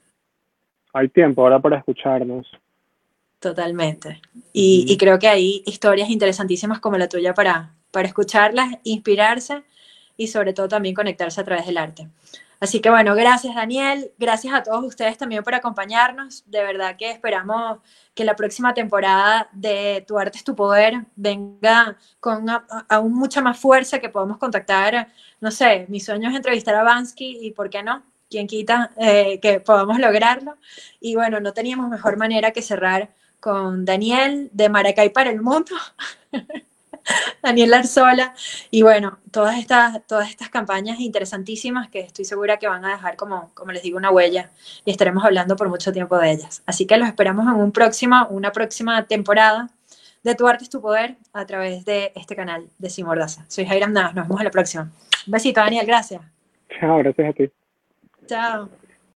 hay 0.92 1.08
tiempo 1.08 1.42
ahora 1.42 1.58
para 1.58 1.78
escucharnos. 1.78 2.46
Totalmente. 3.38 4.20
Y, 4.52 4.96
creo 4.98 5.18
que 5.18 5.28
hay 5.28 5.62
historias 5.66 6.08
interesantísimas 6.10 6.80
como 6.80 6.96
la 6.96 7.08
tuya 7.08 7.34
para, 7.34 7.70
para 7.90 8.08
escucharlas, 8.08 8.78
inspirarse 8.82 9.62
y 10.16 10.28
sobre 10.28 10.52
todo 10.52 10.68
también 10.68 10.94
conectarse 10.94 11.40
a 11.40 11.44
través 11.44 11.66
del 11.66 11.76
arte. 11.76 12.08
Así 12.58 12.80
que 12.80 12.88
bueno, 12.88 13.14
gracias 13.14 13.54
Daniel, 13.54 14.12
gracias 14.18 14.54
a 14.54 14.62
todos 14.62 14.84
ustedes 14.84 15.18
también 15.18 15.44
por 15.44 15.54
acompañarnos. 15.54 16.42
De 16.46 16.62
verdad 16.62 16.96
que 16.96 17.10
esperamos 17.10 17.80
que 18.14 18.24
la 18.24 18.34
próxima 18.34 18.72
temporada 18.72 19.48
de 19.52 20.04
Tu 20.08 20.18
Arte 20.18 20.38
es 20.38 20.44
tu 20.44 20.56
Poder 20.56 21.04
venga 21.16 21.96
con 22.18 22.46
aún 22.88 23.12
mucha 23.14 23.42
más 23.42 23.58
fuerza, 23.58 23.98
que 23.98 24.08
podamos 24.08 24.38
contactar, 24.38 25.08
no 25.40 25.50
sé, 25.50 25.86
mi 25.88 26.00
sueño 26.00 26.30
es 26.30 26.36
entrevistar 26.36 26.74
a 26.74 26.82
Bansky 26.82 27.38
y 27.42 27.50
por 27.50 27.68
qué 27.68 27.82
no, 27.82 28.02
quien 28.30 28.46
quita 28.46 28.90
eh, 28.96 29.38
que 29.40 29.60
podamos 29.60 29.98
lograrlo. 29.98 30.56
Y 31.00 31.14
bueno, 31.14 31.40
no 31.40 31.52
teníamos 31.52 31.90
mejor 31.90 32.16
manera 32.16 32.52
que 32.52 32.62
cerrar 32.62 33.10
con 33.40 33.84
Daniel 33.84 34.48
de 34.52 34.68
Maracay 34.68 35.10
para 35.10 35.30
el 35.30 35.42
mundo. 35.42 35.74
Daniel 37.42 37.74
Arzola 37.74 38.34
y 38.70 38.82
bueno, 38.82 39.18
todas 39.30 39.58
estas, 39.58 40.06
todas 40.06 40.30
estas 40.30 40.48
campañas 40.48 41.00
interesantísimas 41.00 41.88
que 41.88 42.00
estoy 42.00 42.24
segura 42.24 42.58
que 42.58 42.68
van 42.68 42.84
a 42.84 42.92
dejar 42.92 43.16
como, 43.16 43.50
como 43.54 43.72
les 43.72 43.82
digo 43.82 43.98
una 43.98 44.10
huella 44.10 44.50
y 44.84 44.90
estaremos 44.90 45.24
hablando 45.24 45.56
por 45.56 45.68
mucho 45.68 45.92
tiempo 45.92 46.18
de 46.18 46.32
ellas. 46.32 46.62
Así 46.66 46.86
que 46.86 46.96
los 46.96 47.08
esperamos 47.08 47.46
en 47.46 47.54
un 47.54 47.72
próximo, 47.72 48.26
una 48.30 48.52
próxima 48.52 49.06
temporada 49.06 49.70
de 50.22 50.34
Tu 50.34 50.46
Arte 50.46 50.64
es 50.64 50.70
tu 50.70 50.80
Poder 50.80 51.16
a 51.32 51.46
través 51.46 51.84
de 51.84 52.12
este 52.16 52.34
canal 52.34 52.66
de 52.78 52.90
Simordaza. 52.90 53.44
Soy 53.48 53.64
Jairam 53.64 53.92
Navas, 53.92 54.14
nos 54.14 54.26
vemos 54.26 54.40
en 54.40 54.44
la 54.44 54.50
próxima. 54.50 54.90
Un 55.26 55.32
besito 55.32 55.60
Daniel, 55.60 55.86
gracias. 55.86 56.20
Chao, 56.80 56.98
gracias 56.98 57.28
a 57.28 57.32
ti. 57.32 57.50
Chao. 58.26 58.85